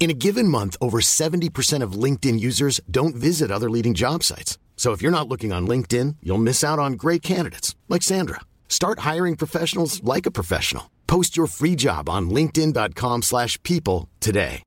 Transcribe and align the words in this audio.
In 0.00 0.08
a 0.08 0.14
given 0.14 0.48
month, 0.48 0.78
over 0.80 1.02
70% 1.02 1.82
of 1.82 1.92
LinkedIn 1.92 2.40
users 2.40 2.80
don't 2.90 3.14
visit 3.14 3.50
other 3.50 3.68
leading 3.68 3.92
job 3.92 4.24
sites. 4.24 4.56
So 4.74 4.92
if 4.92 5.02
you're 5.02 5.12
not 5.12 5.28
looking 5.28 5.52
on 5.52 5.68
LinkedIn, 5.68 6.16
you'll 6.22 6.38
miss 6.38 6.64
out 6.64 6.78
on 6.78 6.94
great 6.94 7.20
candidates 7.20 7.76
like 7.86 8.02
Sandra. 8.02 8.40
Start 8.66 9.00
hiring 9.00 9.36
professionals 9.36 10.02
like 10.02 10.24
a 10.24 10.30
professional. 10.30 10.90
Post 11.06 11.36
your 11.36 11.46
free 11.46 11.76
job 11.76 12.08
on 12.08 12.30
linkedin.com/people 12.30 14.08
today. 14.20 14.62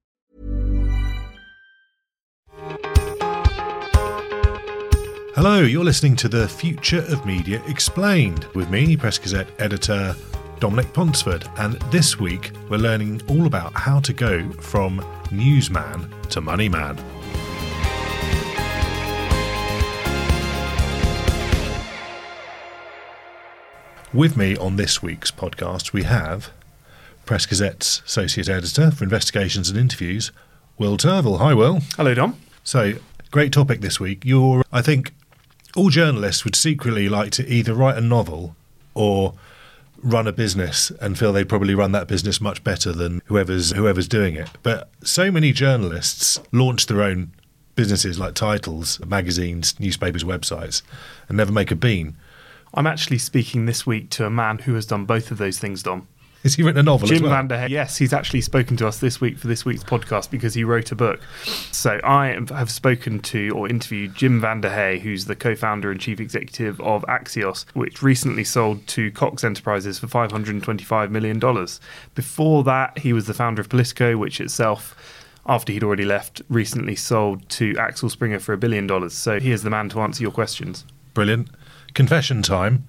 Hello, 5.36 5.62
you're 5.62 5.84
listening 5.84 6.16
to 6.18 6.30
the 6.30 6.48
Future 6.48 7.04
of 7.10 7.26
Media 7.26 7.60
Explained 7.66 8.46
with 8.54 8.70
me, 8.70 8.96
Press 8.96 9.18
Gazette 9.18 9.50
editor 9.58 10.16
Dominic 10.64 10.94
Ponsford, 10.94 11.46
and 11.60 11.74
this 11.92 12.18
week 12.18 12.52
we're 12.70 12.78
learning 12.78 13.22
all 13.28 13.48
about 13.48 13.74
how 13.74 14.00
to 14.00 14.14
go 14.14 14.50
from 14.52 15.06
newsman 15.30 16.10
to 16.30 16.40
moneyman. 16.40 16.98
With 24.14 24.38
me 24.38 24.56
on 24.56 24.78
this 24.78 25.04
week's 25.04 25.32
podcast, 25.32 25.92
we 25.92 26.04
have 26.04 26.50
Press 27.26 27.46
Gazette's 27.46 28.02
associate 28.06 28.48
editor 28.48 28.90
for 28.90 29.04
investigations 29.04 29.70
and 29.70 29.78
interviews, 29.78 30.32
Will 30.78 30.96
Turvill. 30.96 31.40
Hi, 31.40 31.54
Will. 31.54 31.82
Hello, 31.98 32.14
Dom. 32.14 32.40
So, 32.64 32.94
great 33.32 33.52
topic 33.52 33.82
this 33.82 34.00
week. 34.00 34.24
You're, 34.24 34.64
I 34.72 34.82
think, 34.82 35.14
all 35.76 35.90
journalists 35.90 36.46
would 36.46 36.56
secretly 36.56 37.10
like 37.10 37.32
to 37.32 37.46
either 37.50 37.74
write 37.74 37.98
a 37.98 38.02
novel 38.02 38.56
or 38.94 39.34
run 40.04 40.28
a 40.28 40.34
business 40.34 40.92
and 41.02 41.18
feel 41.18 41.34
they'd 41.34 41.50
probably 41.50 41.74
run 41.74 41.94
that 41.94 42.08
business 42.08 42.42
much 42.42 42.64
better 42.64 42.92
than 42.92 43.22
whoever's 43.26 43.72
whoever's 43.72 44.08
doing 44.08 44.36
it. 44.36 44.50
But 44.62 44.90
so 45.04 45.32
many 45.32 45.52
journalists 45.52 46.40
launch 46.52 46.86
their 46.88 47.02
own 47.02 47.32
businesses 47.76 48.20
like 48.20 48.36
titles, 48.36 49.04
magazines, 49.06 49.80
newspapers, 49.80 50.24
websites, 50.24 50.82
and 51.28 51.38
never 51.38 51.52
make 51.52 51.72
a 51.72 51.76
bean. 51.76 52.16
I'm 52.74 52.88
actually 52.88 53.20
speaking 53.20 53.66
this 53.66 53.86
week 53.86 54.10
to 54.12 54.26
a 54.26 54.30
man 54.30 54.60
who 54.60 54.74
has 54.76 54.86
done 54.86 55.06
both 55.06 55.32
of 55.32 55.38
those 55.38 55.60
things, 55.60 55.84
Dom. 55.84 56.08
Has 56.44 56.56
he 56.56 56.64
written 56.64 56.80
a 56.80 56.84
novel 56.84 57.06
as 57.06 57.12
Jim 57.12 57.24
well? 57.24 57.32
Van 57.32 57.48
der 57.48 57.58
Hey. 57.58 57.68
Yes, 57.70 57.98
he's 57.98 58.12
actually 58.12 58.42
spoken 58.42 58.76
to 58.78 58.88
us 58.88 59.00
this 59.00 59.22
week 59.22 59.38
for 59.38 59.48
this 59.48 59.64
week's 59.64 59.84
podcast 59.84 60.30
because 60.30 60.54
he 60.54 60.66
wrote 60.66 60.92
a 60.92 60.96
book. 60.96 61.22
So 61.72 62.02
I 62.04 62.38
have 62.50 62.70
spoken 62.70 63.20
to 63.22 63.50
or 63.52 63.70
interviewed 63.70 64.14
Jim 64.14 64.42
VandeHei, 64.42 65.00
who's 65.00 65.26
the 65.26 65.38
co-founder 65.38 65.90
and 65.90 66.02
chief 66.02 66.20
executive 66.20 66.82
of 66.82 67.04
Axios, 67.04 67.66
which 67.74 68.04
recently 68.04 68.44
sold 68.44 68.86
to 68.88 69.10
Cox 69.12 69.46
Enterprises 69.46 70.00
for 70.00 70.08
525 70.08 71.10
million 71.12 71.40
dollars. 71.40 71.80
Before 72.14 72.64
that, 72.66 72.98
he 73.00 73.14
was 73.14 73.26
the 73.26 73.34
founder 73.34 73.62
of 73.62 73.70
Politico, 73.70 74.18
which 74.18 74.42
itself. 74.42 74.96
After 75.46 75.74
he'd 75.74 75.84
already 75.84 76.06
left, 76.06 76.42
recently 76.48 76.96
sold 76.96 77.48
to 77.50 77.76
Axel 77.78 78.10
Springer 78.10 78.40
for 78.40 78.54
a 78.54 78.58
billion 78.58 78.88
dollars. 78.88 79.14
So 79.14 79.40
he 79.40 79.52
is 79.52 79.64
the 79.64 79.70
man 79.70 79.90
to 79.90 80.00
answer 80.02 80.22
your 80.22 80.32
questions. 80.32 80.86
Brilliant. 81.14 81.50
Confession 81.94 82.42
time. 82.42 82.88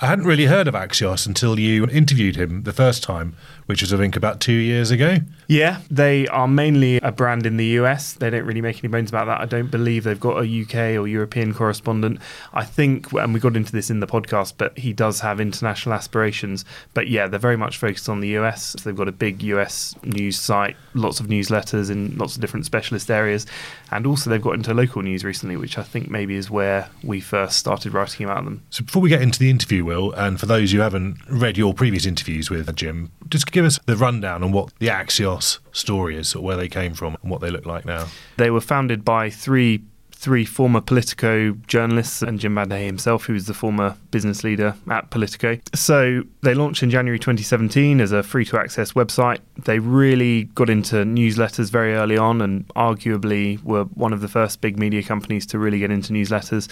I 0.00 0.06
hadn't 0.06 0.26
really 0.26 0.46
heard 0.46 0.68
of 0.68 0.74
Axios 0.74 1.26
until 1.26 1.58
you 1.58 1.84
interviewed 1.88 2.36
him 2.36 2.62
the 2.62 2.72
first 2.72 3.02
time, 3.02 3.34
which 3.66 3.80
was, 3.80 3.92
I 3.92 3.96
think, 3.96 4.14
about 4.14 4.38
two 4.38 4.52
years 4.52 4.92
ago. 4.92 5.16
Yeah, 5.48 5.80
they 5.90 6.28
are 6.28 6.46
mainly 6.46 6.98
a 6.98 7.10
brand 7.10 7.44
in 7.44 7.56
the 7.56 7.66
US. 7.80 8.12
They 8.12 8.30
don't 8.30 8.44
really 8.44 8.60
make 8.60 8.78
any 8.78 8.92
bones 8.92 9.10
about 9.10 9.24
that. 9.24 9.40
I 9.40 9.46
don't 9.46 9.72
believe 9.72 10.04
they've 10.04 10.20
got 10.20 10.40
a 10.40 10.62
UK 10.62 10.96
or 10.96 11.08
European 11.08 11.52
correspondent. 11.52 12.20
I 12.52 12.64
think, 12.64 13.12
and 13.12 13.34
we 13.34 13.40
got 13.40 13.56
into 13.56 13.72
this 13.72 13.90
in 13.90 13.98
the 13.98 14.06
podcast, 14.06 14.54
but 14.56 14.78
he 14.78 14.92
does 14.92 15.18
have 15.18 15.40
international 15.40 15.96
aspirations. 15.96 16.64
But 16.94 17.08
yeah, 17.08 17.26
they're 17.26 17.40
very 17.40 17.56
much 17.56 17.78
focused 17.78 18.08
on 18.08 18.20
the 18.20 18.36
US. 18.38 18.76
So 18.78 18.88
they've 18.88 18.96
got 18.96 19.08
a 19.08 19.12
big 19.12 19.42
US 19.42 19.96
news 20.04 20.38
site, 20.38 20.76
lots 20.94 21.18
of 21.18 21.26
newsletters 21.26 21.90
in 21.90 22.16
lots 22.16 22.36
of 22.36 22.40
different 22.40 22.66
specialist 22.66 23.10
areas. 23.10 23.46
And 23.90 24.06
also, 24.06 24.30
they've 24.30 24.40
got 24.40 24.54
into 24.54 24.72
local 24.74 25.02
news 25.02 25.24
recently, 25.24 25.56
which 25.56 25.76
I 25.76 25.82
think 25.82 26.08
maybe 26.08 26.36
is 26.36 26.48
where 26.48 26.88
we 27.02 27.20
first 27.20 27.58
started 27.58 27.94
writing 27.94 28.26
about 28.26 28.44
them. 28.44 28.62
So 28.70 28.84
before 28.84 29.02
we 29.02 29.08
get 29.08 29.22
into 29.22 29.40
the 29.40 29.50
interview, 29.50 29.87
Will, 29.88 30.12
and 30.12 30.38
for 30.38 30.46
those 30.46 30.72
who 30.72 30.80
haven't 30.80 31.18
read 31.28 31.56
your 31.56 31.72
previous 31.72 32.04
interviews 32.04 32.50
with 32.50 32.74
Jim, 32.76 33.10
just 33.28 33.50
give 33.50 33.64
us 33.64 33.80
the 33.86 33.96
rundown 33.96 34.44
on 34.44 34.52
what 34.52 34.72
the 34.78 34.88
Axios 34.88 35.58
story 35.72 36.16
is, 36.16 36.34
or 36.34 36.42
where 36.42 36.56
they 36.56 36.68
came 36.68 36.94
from, 36.94 37.16
and 37.22 37.30
what 37.30 37.40
they 37.40 37.50
look 37.50 37.66
like 37.66 37.84
now. 37.84 38.06
They 38.36 38.50
were 38.50 38.60
founded 38.60 39.04
by 39.04 39.30
three 39.30 39.82
three 40.18 40.44
former 40.44 40.80
Politico 40.80 41.52
journalists 41.68 42.22
and 42.22 42.40
Jim 42.40 42.56
Van 42.56 42.70
himself, 42.70 43.24
who 43.26 43.34
was 43.34 43.46
the 43.46 43.54
former 43.54 43.96
business 44.10 44.42
leader 44.42 44.74
at 44.90 45.10
Politico. 45.10 45.58
So 45.74 46.24
they 46.42 46.54
launched 46.54 46.82
in 46.82 46.90
January 46.90 47.20
2017 47.20 48.00
as 48.00 48.10
a 48.10 48.24
free 48.24 48.44
to 48.46 48.58
access 48.58 48.94
website. 48.94 49.38
They 49.64 49.78
really 49.78 50.44
got 50.44 50.68
into 50.68 50.96
newsletters 50.96 51.70
very 51.70 51.94
early 51.94 52.18
on 52.18 52.42
and 52.42 52.66
arguably 52.74 53.62
were 53.62 53.84
one 53.84 54.12
of 54.12 54.20
the 54.20 54.26
first 54.26 54.60
big 54.60 54.76
media 54.76 55.04
companies 55.04 55.46
to 55.46 55.58
really 55.58 55.78
get 55.78 55.92
into 55.92 56.12
newsletters. 56.12 56.68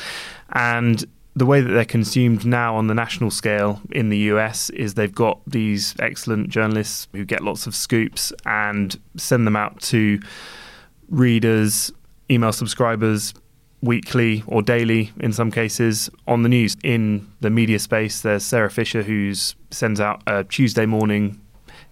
And 0.53 1.05
the 1.37 1.45
way 1.45 1.61
that 1.61 1.69
they're 1.69 1.85
consumed 1.85 2.47
now 2.47 2.75
on 2.75 2.87
the 2.87 2.95
national 2.95 3.31
scale 3.31 3.83
in 3.93 4.09
the 4.09 4.17
US 4.31 4.71
is 4.71 4.95
they've 4.95 5.15
got 5.15 5.39
these 5.47 5.95
excellent 5.99 6.49
journalists 6.49 7.09
who 7.13 7.27
get 7.27 7.45
lots 7.45 7.67
of 7.67 7.77
scoops 7.77 8.33
and 8.47 8.99
send 9.19 9.47
them 9.47 9.55
out 9.55 9.79
to 9.83 10.19
readers, 11.11 11.93
email 12.31 12.53
subscribers 12.53 13.35
weekly 13.83 14.43
or 14.47 14.63
daily 14.63 15.13
in 15.21 15.31
some 15.31 15.51
cases 15.51 16.09
on 16.27 16.43
the 16.43 16.49
news. 16.49 16.75
In 16.83 17.31
the 17.41 17.51
media 17.51 17.79
space, 17.79 18.23
there's 18.23 18.43
Sara 18.43 18.71
Fischer 18.71 19.03
who 19.03 19.35
sends 19.71 20.01
out 20.01 20.23
a 20.27 20.43
Tuesday 20.43 20.87
morning 20.87 21.39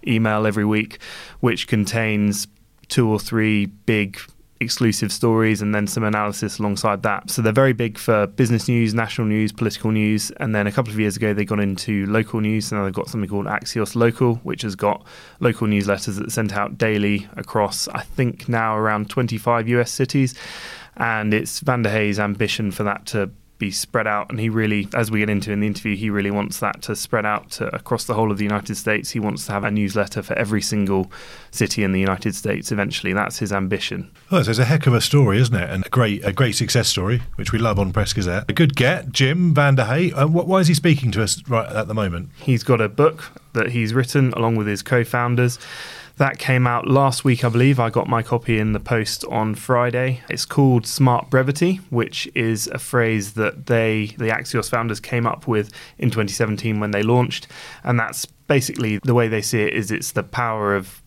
email 0.07 0.47
every 0.47 0.65
week, 0.65 0.99
which 1.41 1.67
contains 1.67 2.47
two 2.87 3.07
or 3.07 3.19
three 3.19 3.67
big 3.67 4.19
exclusive 4.61 5.11
stories 5.11 5.61
and 5.61 5.75
then 5.75 5.85
some 5.85 6.03
analysis 6.03 6.59
alongside 6.59 7.03
that. 7.03 7.29
So 7.29 7.41
they're 7.41 7.51
very 7.51 7.73
big 7.73 7.97
for 7.97 8.27
business 8.27 8.67
news, 8.67 8.93
national 8.93 9.27
news, 9.27 9.51
political 9.51 9.91
news. 9.91 10.31
And 10.37 10.55
then 10.55 10.65
a 10.65 10.71
couple 10.71 10.93
of 10.93 10.99
years 10.99 11.17
ago, 11.17 11.33
they 11.33 11.45
got 11.45 11.59
into 11.59 12.05
local 12.05 12.39
news. 12.39 12.71
And 12.71 12.79
now 12.79 12.85
they've 12.85 12.93
got 12.93 13.09
something 13.09 13.29
called 13.29 13.47
Axios 13.47 13.95
Local, 13.95 14.35
which 14.37 14.61
has 14.61 14.75
got 14.75 15.05
local 15.39 15.67
newsletters 15.67 16.17
that 16.17 16.31
sent 16.31 16.55
out 16.55 16.77
daily 16.77 17.27
across, 17.35 17.87
I 17.89 18.01
think, 18.01 18.47
now 18.47 18.77
around 18.77 19.09
25 19.09 19.67
US 19.69 19.91
cities. 19.91 20.35
And 20.95 21.33
it's 21.33 21.59
VandeHei's 21.61 22.19
ambition 22.19 22.71
for 22.71 22.83
that 22.83 23.05
to 23.07 23.31
be 23.57 23.71
spread 23.71 24.07
out. 24.07 24.29
And 24.29 24.39
he 24.39 24.49
really, 24.49 24.87
as 24.93 25.11
we 25.11 25.19
get 25.19 25.29
into 25.29 25.51
in 25.51 25.61
the 25.61 25.67
interview, 25.67 25.95
he 25.95 26.09
really 26.09 26.31
wants 26.31 26.59
that 26.59 26.81
to 26.83 26.95
spread 26.95 27.25
out 27.25 27.51
to, 27.51 27.73
across 27.73 28.05
the 28.05 28.13
whole 28.13 28.31
of 28.31 28.37
the 28.37 28.43
United 28.43 28.75
States. 28.75 29.11
He 29.11 29.19
wants 29.19 29.45
to 29.45 29.51
have 29.51 29.63
a 29.63 29.71
newsletter 29.71 30.21
for 30.21 30.33
every 30.33 30.61
single 30.61 31.11
city 31.51 31.83
in 31.83 31.91
the 31.91 31.99
United 31.99 32.35
States 32.35 32.71
eventually. 32.71 33.13
That's 33.13 33.39
his 33.39 33.53
ambition. 33.53 34.11
Oh, 34.31 34.41
so 34.41 34.49
it's 34.49 34.59
a 34.59 34.65
heck 34.65 34.87
of 34.87 34.93
a 34.93 35.01
story, 35.01 35.39
isn't 35.39 35.55
it? 35.55 35.69
And 35.69 35.85
a 35.85 35.89
great, 35.89 36.25
a 36.25 36.33
great 36.33 36.55
success 36.55 36.87
story, 36.87 37.21
which 37.35 37.51
we 37.51 37.59
love 37.59 37.79
on 37.79 37.93
Press 37.93 38.13
Gazette. 38.13 38.49
A 38.49 38.53
good 38.53 38.75
get, 38.75 39.11
Jim 39.11 39.53
VandeHei. 39.53 40.13
Uh, 40.13 40.27
wh- 40.27 40.47
why 40.47 40.59
is 40.59 40.67
he 40.67 40.73
speaking 40.73 41.11
to 41.11 41.23
us 41.23 41.41
right 41.47 41.69
at 41.69 41.87
the 41.87 41.93
moment? 41.93 42.29
He's 42.37 42.63
got 42.63 42.81
a 42.81 42.89
book 42.89 43.31
that 43.53 43.69
he's 43.69 43.93
written 43.93 44.33
along 44.33 44.57
with 44.57 44.67
his 44.67 44.81
co 44.81 45.03
founders. 45.03 45.57
That 46.17 46.39
came 46.39 46.65
out 46.65 46.87
last 46.87 47.25
week, 47.25 47.43
I 47.43 47.49
believe. 47.49 47.77
I 47.77 47.89
got 47.89 48.07
my 48.07 48.23
copy 48.23 48.57
in 48.57 48.71
the 48.71 48.79
post 48.79 49.25
on 49.25 49.53
Friday. 49.53 50.21
It's 50.29 50.45
called 50.45 50.87
Smart 50.87 51.29
Brevity, 51.29 51.81
which 51.89 52.29
is 52.33 52.67
a 52.67 52.79
phrase 52.79 53.33
that 53.33 53.65
they, 53.65 54.15
the 54.17 54.29
Axios 54.29 54.69
founders, 54.69 55.01
came 55.01 55.27
up 55.27 55.45
with 55.45 55.73
in 55.97 56.09
2017 56.09 56.79
when 56.79 56.91
they 56.91 57.03
launched. 57.03 57.47
And 57.83 57.99
that's 57.99 58.25
basically 58.25 58.99
the 58.99 59.13
way 59.13 59.27
they 59.27 59.41
see 59.41 59.63
it 59.63 59.73
is 59.73 59.91
it's 59.91 60.11
the 60.11 60.23
power 60.23 60.73
of 60.73 61.01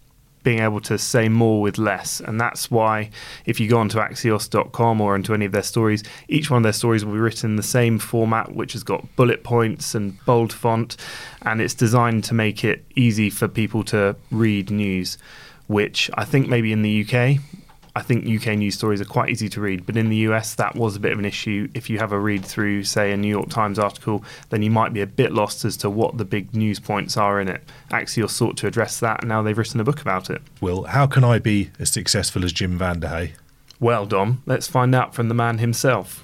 being 0.49 0.61
able 0.61 0.81
to 0.81 0.97
say 0.97 1.29
more 1.29 1.61
with 1.61 1.77
less. 1.77 2.21
And 2.21 2.41
that's 2.41 2.71
why 2.71 3.11
if 3.45 3.61
you 3.61 3.69
go 3.69 3.79
onto 3.79 3.99
axios.com 3.99 4.99
or 4.99 5.15
into 5.15 5.35
any 5.35 5.45
of 5.45 5.53
their 5.53 5.63
stories, 5.63 6.03
each 6.29 6.51
one 6.51 6.57
of 6.57 6.63
their 6.63 6.73
stories 6.73 7.05
will 7.05 7.13
be 7.13 7.19
written 7.19 7.51
in 7.51 7.57
the 7.57 7.63
same 7.63 7.99
format, 7.99 8.55
which 8.55 8.73
has 8.73 8.83
got 8.83 9.15
bullet 9.15 9.45
points 9.45 9.95
and 9.95 10.25
bold 10.25 10.51
font. 10.51 10.97
And 11.43 11.61
it's 11.61 11.75
designed 11.75 12.25
to 12.25 12.35
make 12.35 12.65
it 12.65 12.83
easy 12.97 13.29
for 13.29 13.47
people 13.47 13.85
to 13.93 14.17
read 14.31 14.71
news. 14.71 15.19
which 15.67 16.11
I 16.15 16.25
think 16.25 16.49
maybe 16.49 16.73
in 16.73 16.81
the 16.81 17.05
UK, 17.05 17.41
I 17.99 18.03
think 18.03 18.29
UK 18.29 18.57
news 18.57 18.77
stories 18.77 19.01
are 19.01 19.05
quite 19.05 19.29
easy 19.29 19.49
to 19.49 19.61
read, 19.61 19.85
but 19.85 19.97
in 19.97 20.09
the 20.09 20.19
US, 20.29 20.55
that 20.55 20.77
was 20.77 20.95
a 20.95 21.01
bit 21.01 21.11
of 21.11 21.19
an 21.19 21.25
issue. 21.25 21.69
If 21.75 21.91
you 21.91 21.99
have 21.99 22.13
a 22.13 22.21
read 22.21 22.45
through, 22.45 22.85
say, 22.85 23.11
a 23.11 23.17
New 23.17 23.27
York 23.27 23.49
Times 23.49 23.77
article, 23.77 24.23
then 24.51 24.63
you 24.63 24.71
might 24.71 24.93
be 24.93 25.01
a 25.01 25.07
bit 25.07 25.33
lost 25.33 25.65
as 25.65 25.77
to 25.79 25.91
what 25.91 26.17
the 26.17 26.25
big 26.25 26.55
news 26.55 26.79
points 26.79 27.17
are 27.17 27.41
in 27.41 27.49
it. 27.49 27.61
Axios 27.91 28.31
sought 28.31 28.57
to 28.59 28.69
address 28.69 29.01
that, 29.01 29.23
and 29.23 29.29
now 29.29 29.43
they've 29.43 29.59
written 29.59 29.81
a 29.81 29.85
book 29.85 30.01
about 30.01 30.31
it. 30.31 30.41
Will, 30.61 30.85
how 30.85 31.09
can 31.09 31.25
I 31.25 31.41
be 31.41 31.73
as 31.81 31.91
successful 31.91 32.45
as 32.45 32.53
Jim 32.53 32.79
VandeHei? 32.79 33.33
Well, 33.81 34.07
Dom, 34.07 34.45
let's 34.47 34.69
find 34.69 34.95
out 34.95 35.13
from 35.13 35.29
the 35.29 35.35
man 35.35 35.59
himself. 35.59 36.23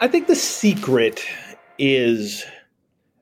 I 0.00 0.08
think 0.08 0.26
the 0.26 0.36
secret 0.36 1.22
is 1.78 2.46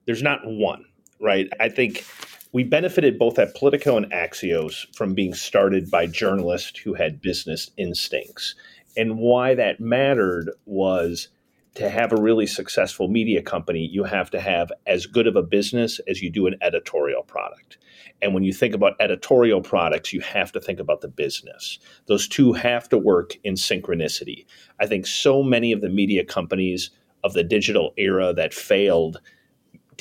there's 0.06 0.22
not 0.22 0.38
one, 0.44 0.84
right? 1.18 1.48
I 1.58 1.68
think 1.68 2.04
we 2.52 2.64
benefited 2.64 3.18
both 3.18 3.38
at 3.38 3.54
Politico 3.54 3.96
and 3.96 4.10
Axios 4.12 4.86
from 4.94 5.14
being 5.14 5.34
started 5.34 5.90
by 5.90 6.06
journalists 6.06 6.78
who 6.78 6.94
had 6.94 7.22
business 7.22 7.70
instincts. 7.76 8.54
And 8.96 9.18
why 9.18 9.54
that 9.54 9.80
mattered 9.80 10.50
was 10.66 11.28
to 11.74 11.88
have 11.88 12.12
a 12.12 12.20
really 12.20 12.46
successful 12.46 13.08
media 13.08 13.40
company, 13.40 13.88
you 13.90 14.04
have 14.04 14.30
to 14.30 14.40
have 14.40 14.70
as 14.86 15.06
good 15.06 15.26
of 15.26 15.36
a 15.36 15.42
business 15.42 15.98
as 16.06 16.20
you 16.20 16.30
do 16.30 16.46
an 16.46 16.56
editorial 16.60 17.22
product. 17.22 17.78
And 18.20 18.34
when 18.34 18.42
you 18.42 18.52
think 18.52 18.74
about 18.74 19.00
editorial 19.00 19.62
products, 19.62 20.12
you 20.12 20.20
have 20.20 20.52
to 20.52 20.60
think 20.60 20.78
about 20.78 21.00
the 21.00 21.08
business. 21.08 21.78
Those 22.06 22.28
two 22.28 22.52
have 22.52 22.88
to 22.90 22.98
work 22.98 23.36
in 23.42 23.54
synchronicity. 23.54 24.44
I 24.78 24.86
think 24.86 25.06
so 25.06 25.42
many 25.42 25.72
of 25.72 25.80
the 25.80 25.88
media 25.88 26.24
companies 26.24 26.90
of 27.24 27.32
the 27.32 27.42
digital 27.42 27.94
era 27.96 28.34
that 28.34 28.52
failed 28.52 29.20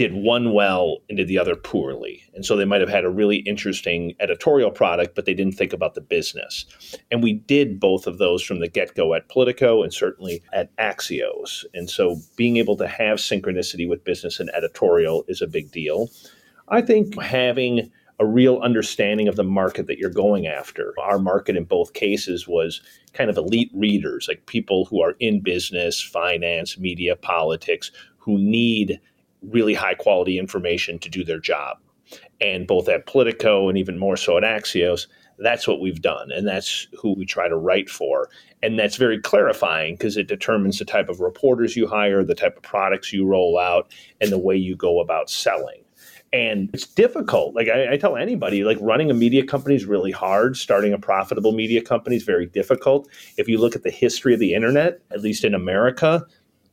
did 0.02 0.14
one 0.16 0.52
well 0.52 0.98
and 1.10 1.18
did 1.20 1.28
the 1.28 1.38
other 1.38 1.56
poorly. 1.56 2.24
And 2.34 2.44
so 2.44 2.56
they 2.56 2.66
might 2.66 2.82
have 2.82 2.90
had 2.90 3.06
a 3.06 3.10
really 3.10 3.38
interesting 3.38 4.16
editorial 4.20 4.72
product, 4.72 5.14
but 5.14 5.26
they 5.26 5.36
didn't 5.36 5.54
think 5.54 5.74
about 5.74 5.94
the 5.94 6.02
business. 6.02 6.66
And 7.12 7.22
we 7.22 7.34
did 7.34 7.80
both 7.80 8.08
of 8.08 8.18
those 8.18 8.42
from 8.42 8.62
the 8.62 8.68
get 8.68 8.96
go 8.96 9.14
at 9.14 9.30
Politico 9.30 9.84
and 9.84 9.94
certainly 9.94 10.42
at 10.54 10.76
Axios. 10.78 11.66
And 11.76 11.88
so 11.88 12.18
being 12.36 12.58
able 12.58 12.76
to 12.78 12.88
have 12.88 13.20
synchronicity 13.20 13.88
with 13.88 14.04
business 14.04 14.40
and 14.40 14.50
editorial 14.56 15.24
is 15.28 15.40
a 15.40 15.46
big 15.48 15.72
deal. 15.72 16.10
I 16.70 16.82
think 16.82 17.22
having 17.22 17.92
a 18.18 18.26
real 18.26 18.58
understanding 18.64 19.28
of 19.28 19.36
the 19.36 19.44
market 19.44 19.86
that 19.86 20.00
you're 20.00 20.10
going 20.10 20.48
after. 20.48 20.96
Our 21.00 21.20
market 21.20 21.56
in 21.56 21.64
both 21.66 21.94
cases 21.94 22.48
was 22.48 22.82
kind 23.14 23.30
of 23.30 23.38
elite 23.38 23.72
readers, 23.74 24.28
like 24.28 24.48
people 24.48 24.86
who 24.86 25.02
are 25.02 25.16
in 25.20 25.42
business, 25.42 26.02
finance, 26.02 26.78
media, 26.80 27.16
politics, 27.16 27.92
who 28.18 28.38
need 28.38 29.00
really 29.42 29.74
high 29.74 29.96
quality 29.96 30.38
information 30.38 31.00
to 31.00 31.10
do 31.10 31.24
their 31.24 31.40
job. 31.40 31.78
And 32.40 32.68
both 32.68 32.90
at 32.90 33.06
Politico 33.06 33.70
and 33.70 33.78
even 33.78 33.98
more 33.98 34.18
so 34.18 34.38
at 34.38 34.44
Axios, 34.44 35.08
that's 35.38 35.68
what 35.68 35.80
we've 35.80 36.02
done. 36.02 36.32
And 36.32 36.48
that's 36.48 36.88
who 37.00 37.14
we 37.14 37.26
try 37.26 37.48
to 37.48 37.56
write 37.56 37.90
for. 37.90 38.30
And 38.62 38.78
that's 38.78 38.96
very 38.96 39.20
clarifying 39.20 39.96
because 39.96 40.18
it 40.18 40.28
determines 40.28 40.80
the 40.80 40.86
type 40.86 41.10
of 41.10 41.20
reporters 41.20 41.76
you 41.76 41.88
hire, 41.88 42.24
the 42.24 42.36
type 42.36 42.58
of 42.58 42.64
products 42.64 43.12
you 43.12 43.26
roll 43.26 43.58
out, 43.58 43.92
and 44.20 44.32
the 44.32 44.38
way 44.38 44.56
you 44.56 44.76
go 44.76 45.00
about 45.00 45.30
selling. 45.30 45.84
And 46.34 46.70
it's 46.74 46.88
difficult. 46.88 47.56
Like 47.56 47.68
I, 47.68 47.94
I 47.94 47.98
tell 47.98 48.16
anybody, 48.16 48.64
like 48.64 48.78
running 48.80 49.12
a 49.12 49.14
media 49.14 49.46
company 49.46 49.76
is 49.76 49.86
really 49.86 50.12
hard. 50.12 50.56
Starting 50.56 50.94
a 50.94 50.98
profitable 50.98 51.52
media 51.52 51.82
company 51.82 52.16
is 52.16 52.24
very 52.24 52.46
difficult. 52.46 53.10
If 53.38 53.50
you 53.50 53.58
look 53.58 53.76
at 53.76 53.84
the 53.84 53.92
history 53.92 54.34
of 54.34 54.40
the 54.40 54.54
internet, 54.54 55.02
at 55.12 55.22
least 55.22 55.44
in 55.44 55.54
America, 55.54 56.26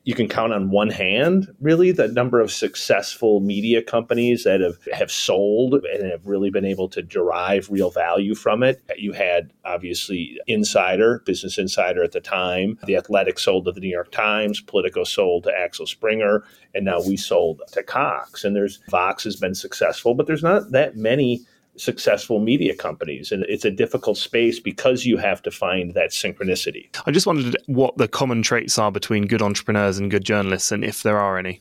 you 0.08 0.14
can 0.14 0.26
count 0.26 0.54
on 0.54 0.70
one 0.70 0.88
hand, 0.88 1.54
really, 1.60 1.92
the 1.92 2.08
number 2.08 2.40
of 2.40 2.50
successful 2.50 3.40
media 3.40 3.82
companies 3.82 4.42
that 4.44 4.58
have, 4.62 4.78
have 4.90 5.10
sold 5.12 5.74
and 5.84 6.10
have 6.10 6.26
really 6.26 6.48
been 6.48 6.64
able 6.64 6.88
to 6.88 7.02
derive 7.02 7.68
real 7.70 7.90
value 7.90 8.34
from 8.34 8.62
it. 8.62 8.80
You 8.96 9.12
had, 9.12 9.52
obviously, 9.66 10.40
Insider, 10.46 11.22
Business 11.26 11.58
Insider 11.58 12.02
at 12.02 12.12
the 12.12 12.22
time. 12.22 12.78
The 12.86 12.96
Athletic 12.96 13.38
sold 13.38 13.66
to 13.66 13.72
the 13.72 13.80
New 13.80 13.90
York 13.90 14.10
Times, 14.10 14.62
Politico 14.62 15.04
sold 15.04 15.44
to 15.44 15.52
Axel 15.54 15.84
Springer, 15.84 16.42
and 16.74 16.86
now 16.86 17.02
we 17.02 17.18
sold 17.18 17.60
to 17.72 17.82
Cox. 17.82 18.44
And 18.44 18.56
there's 18.56 18.80
Vox 18.88 19.24
has 19.24 19.36
been 19.36 19.54
successful, 19.54 20.14
but 20.14 20.26
there's 20.26 20.42
not 20.42 20.70
that 20.70 20.96
many 20.96 21.42
successful 21.80 22.40
media 22.40 22.74
companies. 22.74 23.32
And 23.32 23.44
it's 23.48 23.64
a 23.64 23.70
difficult 23.70 24.18
space 24.18 24.60
because 24.60 25.04
you 25.06 25.16
have 25.16 25.42
to 25.42 25.50
find 25.50 25.94
that 25.94 26.10
synchronicity. 26.10 26.88
I 27.06 27.10
just 27.10 27.26
wondered 27.26 27.56
what 27.66 27.96
the 27.96 28.08
common 28.08 28.42
traits 28.42 28.78
are 28.78 28.92
between 28.92 29.26
good 29.26 29.42
entrepreneurs 29.42 29.98
and 29.98 30.10
good 30.10 30.24
journalists, 30.24 30.72
and 30.72 30.84
if 30.84 31.02
there 31.02 31.18
are 31.18 31.38
any. 31.38 31.60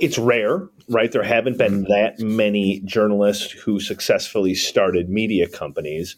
It's 0.00 0.18
rare, 0.18 0.68
right? 0.88 1.10
There 1.10 1.22
haven't 1.22 1.58
been 1.58 1.84
that 1.84 2.18
many 2.18 2.80
journalists 2.80 3.50
who 3.50 3.80
successfully 3.80 4.54
started 4.54 5.08
media 5.08 5.48
companies. 5.48 6.16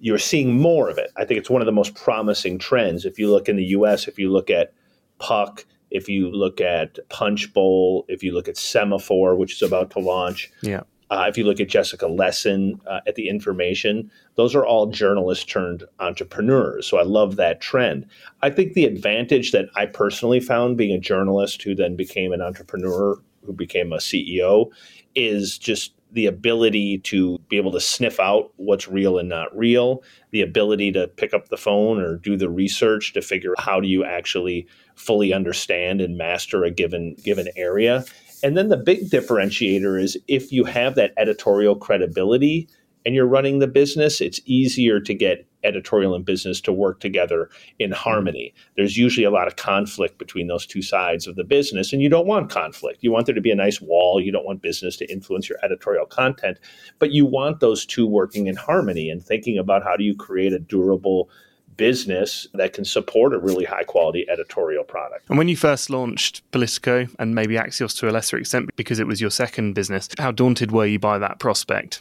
You're 0.00 0.18
seeing 0.18 0.60
more 0.60 0.90
of 0.90 0.98
it. 0.98 1.10
I 1.16 1.24
think 1.24 1.38
it's 1.38 1.50
one 1.50 1.62
of 1.62 1.66
the 1.66 1.72
most 1.72 1.94
promising 1.94 2.58
trends. 2.58 3.04
If 3.04 3.18
you 3.18 3.30
look 3.30 3.48
in 3.48 3.56
the 3.56 3.66
US, 3.66 4.08
if 4.08 4.18
you 4.18 4.32
look 4.32 4.50
at 4.50 4.72
Puck, 5.20 5.64
if 5.90 6.08
you 6.08 6.28
look 6.28 6.60
at 6.60 6.98
Punchbowl, 7.08 8.04
if 8.08 8.24
you 8.24 8.32
look 8.34 8.48
at 8.48 8.56
Semafor, 8.56 9.36
which 9.36 9.54
is 9.54 9.62
about 9.62 9.92
to 9.92 10.00
launch, 10.00 10.50
yeah. 10.60 10.82
Uh, 11.10 11.26
if 11.28 11.36
you 11.36 11.44
look 11.44 11.60
at 11.60 11.68
Jessica 11.68 12.06
Lessin 12.06 12.80
uh, 12.86 13.00
at 13.06 13.14
the 13.14 13.28
Information, 13.28 14.10
those 14.36 14.54
are 14.54 14.64
all 14.64 14.86
journalists 14.86 15.44
turned 15.44 15.84
entrepreneurs. 16.00 16.86
So 16.86 16.98
I 16.98 17.02
love 17.02 17.36
that 17.36 17.60
trend. 17.60 18.06
I 18.42 18.50
think 18.50 18.72
the 18.72 18.84
advantage 18.84 19.52
that 19.52 19.66
I 19.76 19.86
personally 19.86 20.40
found 20.40 20.76
being 20.76 20.94
a 20.94 21.00
journalist 21.00 21.62
who 21.62 21.74
then 21.74 21.96
became 21.96 22.32
an 22.32 22.40
entrepreneur, 22.40 23.18
who 23.44 23.52
became 23.52 23.92
a 23.92 23.98
CEO, 23.98 24.70
is 25.14 25.58
just 25.58 25.92
the 26.14 26.26
ability 26.26 26.98
to 26.98 27.38
be 27.48 27.56
able 27.56 27.72
to 27.72 27.80
sniff 27.80 28.20
out 28.20 28.52
what's 28.56 28.86
real 28.86 29.18
and 29.18 29.28
not 29.28 29.54
real, 29.56 30.02
the 30.30 30.42
ability 30.42 30.92
to 30.92 31.08
pick 31.08 31.34
up 31.34 31.48
the 31.48 31.56
phone 31.56 32.00
or 32.00 32.16
do 32.16 32.36
the 32.36 32.48
research 32.48 33.12
to 33.12 33.20
figure 33.20 33.52
out 33.58 33.64
how 33.64 33.80
do 33.80 33.88
you 33.88 34.04
actually 34.04 34.66
fully 34.94 35.32
understand 35.32 36.00
and 36.00 36.16
master 36.16 36.62
a 36.62 36.70
given 36.70 37.16
given 37.24 37.48
area 37.56 38.04
and 38.44 38.58
then 38.58 38.68
the 38.68 38.76
big 38.76 39.08
differentiator 39.08 40.00
is 40.00 40.18
if 40.28 40.52
you 40.52 40.64
have 40.64 40.96
that 40.96 41.14
editorial 41.16 41.74
credibility 41.74 42.68
and 43.06 43.14
you're 43.14 43.26
running 43.26 43.58
the 43.58 43.66
business, 43.66 44.20
it's 44.20 44.38
easier 44.44 45.00
to 45.00 45.14
get 45.14 45.46
editorial 45.64 46.14
and 46.14 46.26
business 46.26 46.60
to 46.60 46.70
work 46.70 47.00
together 47.00 47.48
in 47.78 47.90
harmony. 47.90 48.52
There's 48.76 48.98
usually 48.98 49.24
a 49.24 49.30
lot 49.30 49.46
of 49.46 49.56
conflict 49.56 50.18
between 50.18 50.46
those 50.46 50.66
two 50.66 50.82
sides 50.82 51.26
of 51.26 51.36
the 51.36 51.44
business, 51.44 51.90
and 51.90 52.02
you 52.02 52.10
don't 52.10 52.26
want 52.26 52.50
conflict. 52.50 52.98
You 53.00 53.12
want 53.12 53.24
there 53.24 53.34
to 53.34 53.40
be 53.40 53.50
a 53.50 53.56
nice 53.56 53.80
wall. 53.80 54.20
You 54.20 54.30
don't 54.30 54.44
want 54.44 54.60
business 54.60 54.98
to 54.98 55.10
influence 55.10 55.48
your 55.48 55.58
editorial 55.62 56.04
content, 56.04 56.58
but 56.98 57.12
you 57.12 57.24
want 57.24 57.60
those 57.60 57.86
two 57.86 58.06
working 58.06 58.46
in 58.46 58.56
harmony 58.56 59.08
and 59.08 59.24
thinking 59.24 59.56
about 59.56 59.84
how 59.84 59.96
do 59.96 60.04
you 60.04 60.14
create 60.14 60.52
a 60.52 60.58
durable 60.58 61.30
business 61.76 62.46
that 62.54 62.72
can 62.72 62.84
support 62.84 63.34
a 63.34 63.38
really 63.38 63.64
high 63.64 63.84
quality 63.84 64.26
editorial 64.28 64.84
product. 64.84 65.28
And 65.28 65.38
when 65.38 65.48
you 65.48 65.56
first 65.56 65.90
launched 65.90 66.42
Politico 66.50 67.06
and 67.18 67.34
maybe 67.34 67.56
Axios 67.56 67.98
to 67.98 68.08
a 68.08 68.12
lesser 68.12 68.36
extent 68.36 68.70
because 68.76 68.98
it 68.98 69.06
was 69.06 69.20
your 69.20 69.30
second 69.30 69.74
business, 69.74 70.08
how 70.18 70.32
daunted 70.32 70.72
were 70.72 70.86
you 70.86 70.98
by 70.98 71.18
that 71.18 71.38
prospect? 71.38 72.00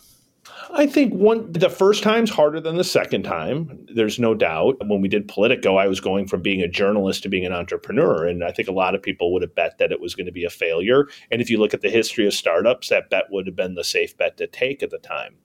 I 0.71 0.87
think 0.87 1.13
one 1.13 1.51
the 1.51 1.69
first 1.69 2.03
time's 2.03 2.29
harder 2.29 2.59
than 2.59 2.77
the 2.77 2.83
second 2.83 3.23
time. 3.23 3.85
There's 3.93 4.19
no 4.19 4.33
doubt. 4.33 4.77
When 4.87 5.01
we 5.01 5.07
did 5.07 5.27
Politico, 5.27 5.75
I 5.75 5.87
was 5.87 5.99
going 5.99 6.27
from 6.27 6.41
being 6.41 6.61
a 6.61 6.67
journalist 6.67 7.23
to 7.23 7.29
being 7.29 7.45
an 7.45 7.53
entrepreneur, 7.53 8.25
and 8.25 8.43
I 8.43 8.51
think 8.51 8.67
a 8.67 8.73
lot 8.73 8.95
of 8.95 9.01
people 9.01 9.33
would 9.33 9.41
have 9.41 9.55
bet 9.55 9.77
that 9.77 9.91
it 9.91 10.01
was 10.01 10.15
going 10.15 10.25
to 10.25 10.31
be 10.31 10.45
a 10.45 10.49
failure. 10.49 11.07
And 11.31 11.41
if 11.41 11.49
you 11.49 11.59
look 11.59 11.73
at 11.73 11.81
the 11.81 11.89
history 11.89 12.25
of 12.25 12.33
startups, 12.33 12.89
that 12.89 13.09
bet 13.09 13.25
would 13.29 13.45
have 13.45 13.55
been 13.55 13.75
the 13.75 13.83
safe 13.83 14.17
bet 14.17 14.37
to 14.37 14.47
take 14.47 14.83
at 14.83 14.89
the 14.89 14.99
time 14.99 15.35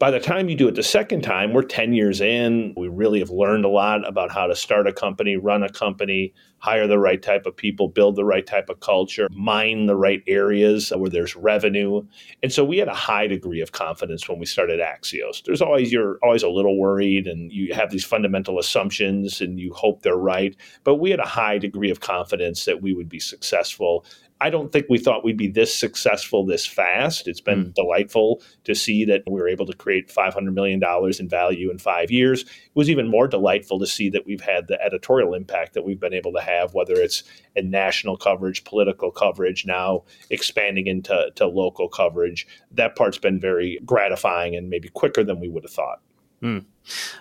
by 0.00 0.10
the 0.10 0.18
time 0.18 0.48
you 0.48 0.56
do 0.56 0.66
it 0.66 0.74
the 0.74 0.82
second 0.82 1.20
time, 1.20 1.52
we're 1.52 1.62
10 1.62 1.92
years 1.92 2.22
in. 2.22 2.72
We 2.74 2.88
really 2.88 3.18
have 3.18 3.28
learned 3.28 3.66
a 3.66 3.68
lot 3.68 4.08
about 4.08 4.32
how 4.32 4.46
to 4.46 4.56
start 4.56 4.86
a 4.86 4.94
company, 4.94 5.36
run 5.36 5.62
a 5.62 5.68
company, 5.68 6.32
hire 6.56 6.86
the 6.86 6.98
right 6.98 7.22
type 7.22 7.44
of 7.44 7.54
people, 7.54 7.86
build 7.86 8.16
the 8.16 8.24
right 8.24 8.46
type 8.46 8.70
of 8.70 8.80
culture, 8.80 9.28
mine 9.30 9.84
the 9.84 9.96
right 9.96 10.22
areas 10.26 10.90
where 10.96 11.10
there's 11.10 11.36
revenue. 11.36 12.02
And 12.42 12.50
so 12.50 12.64
we 12.64 12.78
had 12.78 12.88
a 12.88 12.94
high 12.94 13.26
degree 13.26 13.60
of 13.60 13.72
confidence 13.72 14.26
when 14.26 14.38
we 14.38 14.46
started 14.46 14.80
Axios. 14.80 15.44
There's 15.44 15.60
always 15.60 15.92
you're 15.92 16.18
always 16.22 16.42
a 16.42 16.48
little 16.48 16.78
worried 16.78 17.26
and 17.26 17.52
you 17.52 17.74
have 17.74 17.90
these 17.90 18.04
fundamental 18.04 18.58
assumptions 18.58 19.42
and 19.42 19.60
you 19.60 19.74
hope 19.74 20.00
they're 20.00 20.16
right, 20.16 20.56
but 20.82 20.94
we 20.94 21.10
had 21.10 21.20
a 21.20 21.26
high 21.26 21.58
degree 21.58 21.90
of 21.90 22.00
confidence 22.00 22.64
that 22.64 22.80
we 22.80 22.94
would 22.94 23.10
be 23.10 23.20
successful 23.20 24.06
I 24.40 24.48
don't 24.48 24.72
think 24.72 24.86
we 24.88 24.98
thought 24.98 25.24
we'd 25.24 25.36
be 25.36 25.48
this 25.48 25.74
successful 25.74 26.46
this 26.46 26.66
fast. 26.66 27.28
It's 27.28 27.40
been 27.40 27.66
mm. 27.66 27.74
delightful 27.74 28.42
to 28.64 28.74
see 28.74 29.04
that 29.04 29.22
we 29.26 29.40
were 29.40 29.48
able 29.48 29.66
to 29.66 29.76
create 29.76 30.08
$500 30.08 30.52
million 30.54 30.82
in 31.18 31.28
value 31.28 31.70
in 31.70 31.78
five 31.78 32.10
years. 32.10 32.42
It 32.42 32.48
was 32.74 32.88
even 32.88 33.08
more 33.08 33.28
delightful 33.28 33.78
to 33.80 33.86
see 33.86 34.08
that 34.10 34.26
we've 34.26 34.40
had 34.40 34.68
the 34.68 34.80
editorial 34.82 35.34
impact 35.34 35.74
that 35.74 35.84
we've 35.84 36.00
been 36.00 36.14
able 36.14 36.32
to 36.32 36.40
have, 36.40 36.72
whether 36.72 36.94
it's 36.94 37.22
in 37.54 37.70
national 37.70 38.16
coverage, 38.16 38.64
political 38.64 39.10
coverage, 39.10 39.66
now 39.66 40.04
expanding 40.30 40.86
into 40.86 41.30
to 41.36 41.46
local 41.46 41.88
coverage. 41.88 42.46
That 42.70 42.96
part's 42.96 43.18
been 43.18 43.40
very 43.40 43.78
gratifying 43.84 44.56
and 44.56 44.70
maybe 44.70 44.88
quicker 44.88 45.22
than 45.22 45.40
we 45.40 45.48
would 45.48 45.64
have 45.64 45.72
thought. 45.72 46.00
Mm. 46.42 46.64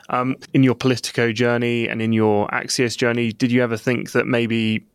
Um, 0.10 0.38
in 0.54 0.64
your 0.64 0.76
Politico 0.76 1.34
journey 1.34 1.88
and 1.90 2.02
in 2.02 2.14
your 2.14 2.48
Axios 2.48 2.98
journey, 2.98 3.34
did 3.34 3.52
you 3.52 3.62
ever 3.62 3.76
think 3.76 4.14
that 4.14 4.26
maybe 4.26 4.86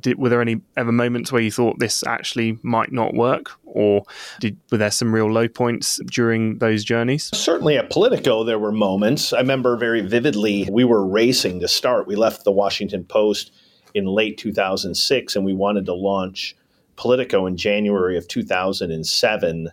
did, 0.00 0.18
were 0.18 0.28
there 0.28 0.40
any 0.40 0.60
ever 0.76 0.92
moments 0.92 1.32
where 1.32 1.42
you 1.42 1.50
thought 1.50 1.78
this 1.78 2.02
actually 2.06 2.58
might 2.62 2.92
not 2.92 3.14
work, 3.14 3.50
or 3.64 4.04
did, 4.40 4.56
were 4.70 4.78
there 4.78 4.90
some 4.90 5.14
real 5.14 5.30
low 5.30 5.48
points 5.48 6.00
during 6.06 6.58
those 6.58 6.84
journeys? 6.84 7.30
Certainly 7.34 7.78
at 7.78 7.90
Politico, 7.90 8.44
there 8.44 8.58
were 8.58 8.72
moments. 8.72 9.32
I 9.32 9.38
remember 9.38 9.76
very 9.76 10.00
vividly. 10.00 10.68
We 10.70 10.84
were 10.84 11.06
racing 11.06 11.60
to 11.60 11.68
start. 11.68 12.06
We 12.06 12.16
left 12.16 12.44
the 12.44 12.52
Washington 12.52 13.04
Post 13.04 13.52
in 13.94 14.06
late 14.06 14.38
2006, 14.38 15.36
and 15.36 15.44
we 15.44 15.52
wanted 15.52 15.86
to 15.86 15.94
launch 15.94 16.56
Politico 16.96 17.46
in 17.46 17.56
January 17.56 18.16
of 18.16 18.28
2007. 18.28 19.68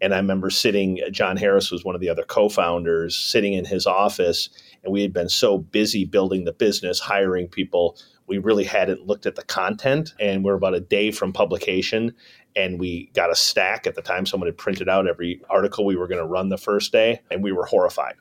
And 0.00 0.12
I 0.12 0.16
remember 0.16 0.50
sitting, 0.50 1.00
John 1.12 1.36
Harris 1.36 1.70
was 1.70 1.84
one 1.84 1.94
of 1.94 2.00
the 2.00 2.08
other 2.08 2.24
co 2.24 2.48
founders, 2.48 3.14
sitting 3.14 3.54
in 3.54 3.64
his 3.64 3.86
office, 3.86 4.48
and 4.82 4.92
we 4.92 5.02
had 5.02 5.12
been 5.12 5.28
so 5.28 5.58
busy 5.58 6.04
building 6.04 6.44
the 6.44 6.52
business, 6.52 6.98
hiring 6.98 7.48
people. 7.48 7.96
We 8.26 8.38
really 8.38 8.64
hadn't 8.64 9.06
looked 9.06 9.26
at 9.26 9.36
the 9.36 9.44
content, 9.44 10.14
and 10.20 10.44
we're 10.44 10.54
about 10.54 10.74
a 10.74 10.80
day 10.80 11.10
from 11.10 11.32
publication. 11.32 12.14
And 12.54 12.78
we 12.78 13.10
got 13.14 13.30
a 13.30 13.34
stack 13.34 13.86
at 13.86 13.94
the 13.94 14.02
time. 14.02 14.26
Someone 14.26 14.46
had 14.46 14.58
printed 14.58 14.88
out 14.88 15.06
every 15.06 15.40
article 15.48 15.84
we 15.84 15.96
were 15.96 16.08
going 16.08 16.20
to 16.20 16.26
run 16.26 16.48
the 16.48 16.58
first 16.58 16.92
day, 16.92 17.20
and 17.30 17.42
we 17.42 17.52
were 17.52 17.64
horrified. 17.64 18.14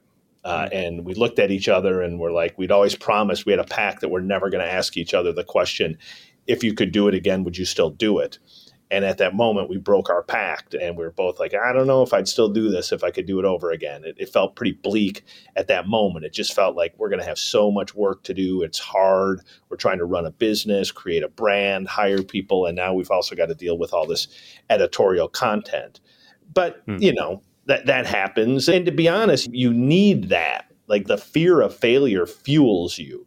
Uh, 0.44 0.68
and 0.72 1.06
we 1.06 1.14
looked 1.14 1.38
at 1.40 1.52
each 1.52 1.70
other 1.70 2.02
and 2.02 2.20
we're 2.20 2.32
like, 2.32 2.58
we'd 2.58 2.72
always 2.72 2.96
promised 2.96 3.46
we 3.46 3.52
had 3.52 3.60
a 3.60 3.64
pact 3.64 4.02
that 4.02 4.10
we're 4.10 4.22
never 4.22 4.50
going 4.50 4.64
to 4.64 4.72
ask 4.72 4.98
each 4.98 5.14
other 5.14 5.32
the 5.32 5.44
question, 5.44 5.98
if 6.48 6.64
you 6.64 6.74
could 6.74 6.92
do 6.92 7.08
it 7.08 7.14
again, 7.14 7.44
would 7.44 7.58
you 7.58 7.66
still 7.66 7.92
do 7.92 8.18
it? 8.18 8.40
And 8.92 9.06
at 9.06 9.20
that 9.20 9.34
moment, 9.34 9.70
we 9.70 9.78
broke 9.78 10.10
our 10.10 10.22
pact, 10.22 10.74
and 10.74 10.98
we 10.98 11.06
were 11.06 11.12
both 11.12 11.40
like, 11.40 11.54
I 11.56 11.72
don't 11.72 11.88
know 11.88 12.04
if 12.04 12.14
I'd 12.14 12.28
still 12.28 12.50
do 12.50 12.70
this 12.70 12.92
if 12.92 13.06
I 13.06 13.10
could 13.10 13.26
do 13.26 13.40
it 13.40 13.46
over 13.46 13.72
again. 13.72 14.04
It, 14.04 14.18
it 14.20 14.28
felt 14.28 14.58
pretty 14.58 14.74
bleak 14.74 15.24
at 15.56 15.68
that 15.68 15.88
moment. 15.88 16.26
It 16.26 16.34
just 16.34 16.54
felt 16.54 16.76
like 16.76 16.94
we're 16.98 17.08
going 17.08 17.22
to 17.22 17.26
have 17.26 17.40
so 17.40 17.72
much 17.72 17.96
work 17.96 18.22
to 18.24 18.34
do. 18.34 18.64
It's 18.64 18.80
hard. 18.80 19.44
We're 19.70 19.78
trying 19.78 20.00
to 20.00 20.06
run 20.06 20.26
a 20.26 20.32
business, 20.32 20.92
create 20.92 21.24
a 21.24 21.30
brand, 21.30 21.88
hire 21.88 22.22
people, 22.22 22.66
and 22.66 22.76
now 22.76 22.94
we've 22.94 23.10
also 23.10 23.34
got 23.34 23.46
to 23.46 23.56
deal 23.56 23.78
with 23.78 23.94
all 23.94 24.06
this 24.06 24.28
editorial 24.70 25.30
content. 25.30 26.02
But, 26.54 26.82
hmm. 26.86 26.98
you 27.00 27.14
know, 27.14 27.42
that, 27.68 27.86
that 27.86 28.06
happens. 28.06 28.68
And 28.68 28.86
to 28.86 28.92
be 28.92 29.08
honest, 29.08 29.54
you 29.54 29.74
need 29.74 30.30
that. 30.30 30.66
Like 30.88 31.08
the 31.08 31.18
fear 31.18 31.62
of 31.62 31.74
failure 31.74 32.26
fuels 32.26 33.00
you 33.00 33.26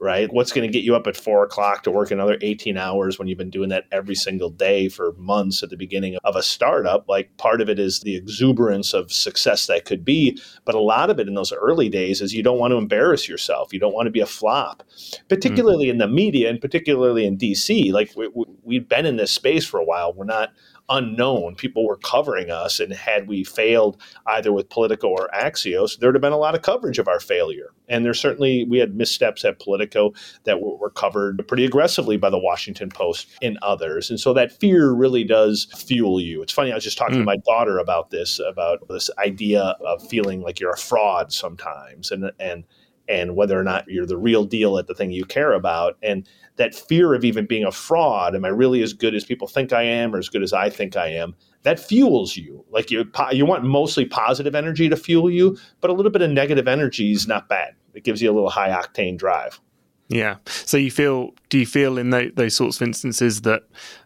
right? 0.00 0.32
What's 0.32 0.52
going 0.52 0.66
to 0.66 0.72
get 0.72 0.84
you 0.84 0.94
up 0.94 1.06
at 1.06 1.16
four 1.16 1.44
o'clock 1.44 1.82
to 1.84 1.90
work 1.90 2.10
another 2.10 2.36
18 2.42 2.76
hours 2.76 3.18
when 3.18 3.28
you've 3.28 3.38
been 3.38 3.50
doing 3.50 3.68
that 3.70 3.84
every 3.92 4.14
single 4.14 4.50
day 4.50 4.88
for 4.88 5.12
months 5.12 5.62
at 5.62 5.70
the 5.70 5.76
beginning 5.76 6.16
of 6.24 6.36
a 6.36 6.42
startup? 6.42 7.08
Like 7.08 7.34
part 7.36 7.60
of 7.60 7.68
it 7.68 7.78
is 7.78 8.00
the 8.00 8.16
exuberance 8.16 8.92
of 8.92 9.12
success 9.12 9.66
that 9.66 9.84
could 9.84 10.04
be. 10.04 10.38
But 10.64 10.74
a 10.74 10.80
lot 10.80 11.10
of 11.10 11.18
it 11.18 11.28
in 11.28 11.34
those 11.34 11.52
early 11.52 11.88
days 11.88 12.20
is 12.20 12.34
you 12.34 12.42
don't 12.42 12.58
want 12.58 12.72
to 12.72 12.76
embarrass 12.76 13.28
yourself. 13.28 13.72
You 13.72 13.80
don't 13.80 13.94
want 13.94 14.06
to 14.06 14.10
be 14.10 14.20
a 14.20 14.26
flop, 14.26 14.82
particularly 15.28 15.86
mm. 15.86 15.90
in 15.90 15.98
the 15.98 16.08
media 16.08 16.50
and 16.50 16.60
particularly 16.60 17.24
in 17.24 17.38
DC. 17.38 17.92
Like 17.92 18.12
we, 18.16 18.28
we, 18.28 18.44
we've 18.62 18.88
been 18.88 19.06
in 19.06 19.16
this 19.16 19.32
space 19.32 19.64
for 19.64 19.78
a 19.78 19.84
while. 19.84 20.12
We're 20.12 20.24
not 20.24 20.50
unknown. 20.88 21.54
People 21.54 21.86
were 21.86 21.96
covering 21.96 22.50
us, 22.50 22.80
and 22.80 22.92
had 22.92 23.28
we 23.28 23.44
failed 23.44 24.00
either 24.26 24.52
with 24.52 24.68
Politico 24.68 25.08
or 25.08 25.30
Axios, 25.34 25.98
there'd 25.98 26.14
have 26.14 26.22
been 26.22 26.32
a 26.32 26.38
lot 26.38 26.54
of 26.54 26.62
coverage 26.62 26.98
of 26.98 27.08
our 27.08 27.20
failure. 27.20 27.70
And 27.88 28.04
there's 28.04 28.20
certainly 28.20 28.64
we 28.64 28.78
had 28.78 28.94
missteps 28.94 29.44
at 29.44 29.58
Politico 29.58 30.12
that 30.44 30.60
were, 30.60 30.76
were 30.76 30.90
covered 30.90 31.46
pretty 31.48 31.64
aggressively 31.64 32.16
by 32.16 32.30
the 32.30 32.38
Washington 32.38 32.88
Post 32.88 33.28
and 33.42 33.58
others. 33.62 34.10
And 34.10 34.18
so 34.18 34.32
that 34.34 34.58
fear 34.58 34.92
really 34.92 35.24
does 35.24 35.66
fuel 35.76 36.20
you. 36.20 36.42
It's 36.42 36.52
funny. 36.52 36.72
I 36.72 36.74
was 36.74 36.84
just 36.84 36.98
talking 36.98 37.16
mm. 37.16 37.20
to 37.20 37.24
my 37.24 37.36
daughter 37.36 37.78
about 37.78 38.10
this, 38.10 38.40
about 38.46 38.86
this 38.88 39.10
idea 39.18 39.76
of 39.84 40.06
feeling 40.08 40.40
like 40.40 40.60
you're 40.60 40.72
a 40.72 40.78
fraud 40.78 41.32
sometimes, 41.32 42.10
and 42.10 42.30
and 42.38 42.64
and 43.08 43.36
whether 43.36 43.58
or 43.58 43.62
not 43.62 43.84
you're 43.88 44.06
the 44.06 44.16
real 44.16 44.44
deal 44.44 44.78
at 44.78 44.86
the 44.86 44.94
thing 44.94 45.10
you 45.10 45.24
care 45.24 45.52
about. 45.52 45.96
And 46.02 46.28
that 46.56 46.74
fear 46.74 47.14
of 47.14 47.24
even 47.24 47.46
being 47.46 47.64
a 47.64 47.72
fraud, 47.72 48.34
am 48.34 48.44
I 48.44 48.48
really 48.48 48.82
as 48.82 48.92
good 48.92 49.14
as 49.14 49.24
people 49.24 49.48
think 49.48 49.72
I 49.72 49.82
am 49.82 50.14
or 50.14 50.18
as 50.18 50.28
good 50.28 50.42
as 50.42 50.52
I 50.52 50.70
think 50.70 50.96
I 50.96 51.08
am? 51.08 51.34
That 51.62 51.80
fuels 51.80 52.36
you. 52.36 52.64
Like 52.70 52.90
you, 52.90 53.10
you 53.32 53.46
want 53.46 53.64
mostly 53.64 54.04
positive 54.04 54.54
energy 54.54 54.88
to 54.88 54.96
fuel 54.96 55.30
you, 55.30 55.58
but 55.80 55.90
a 55.90 55.92
little 55.92 56.12
bit 56.12 56.22
of 56.22 56.30
negative 56.30 56.68
energy 56.68 57.12
is 57.12 57.26
not 57.26 57.48
bad. 57.48 57.74
It 57.94 58.04
gives 58.04 58.20
you 58.22 58.30
a 58.30 58.34
little 58.34 58.50
high 58.50 58.70
octane 58.70 59.16
drive. 59.16 59.60
Yeah. 60.08 60.36
So 60.46 60.76
you 60.76 60.90
feel? 60.90 61.32
Do 61.48 61.58
you 61.58 61.66
feel 61.66 61.96
in 61.96 62.10
the, 62.10 62.30
those 62.34 62.54
sorts 62.54 62.76
of 62.76 62.86
instances 62.86 63.40
that 63.42 63.62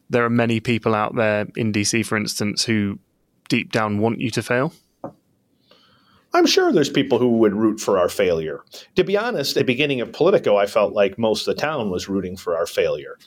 there 0.09 0.25
are 0.25 0.31
many 0.31 0.61
people 0.61 0.95
out 0.95 1.17
there 1.17 1.47
in 1.57 1.73
DC, 1.73 2.07
for 2.07 2.17
instance, 2.17 2.65
who 2.65 2.99
deep 3.49 3.73
down 3.73 3.99
want 3.99 4.21
you 4.21 4.31
to 4.31 4.43
fail? 4.43 4.73
I'm 6.35 6.47
sure 6.47 6.73
there's 6.73 6.91
people 6.91 7.19
who 7.19 7.39
would 7.39 7.55
root 7.55 7.81
for 7.81 7.99
our 7.99 8.09
failure. 8.09 8.63
To 8.97 9.05
be 9.05 9.17
honest, 9.17 9.57
at 9.57 9.61
the 9.61 9.65
beginning 9.65 10.01
of 10.01 10.13
Politico, 10.13 10.57
I 10.57 10.67
felt 10.67 10.93
like 10.93 11.19
most 11.19 11.49
of 11.49 11.55
the 11.55 11.61
town 11.61 11.91
was 11.91 12.09
rooting 12.09 12.37
for 12.37 12.57
our 12.57 12.67
failure. 12.67 13.19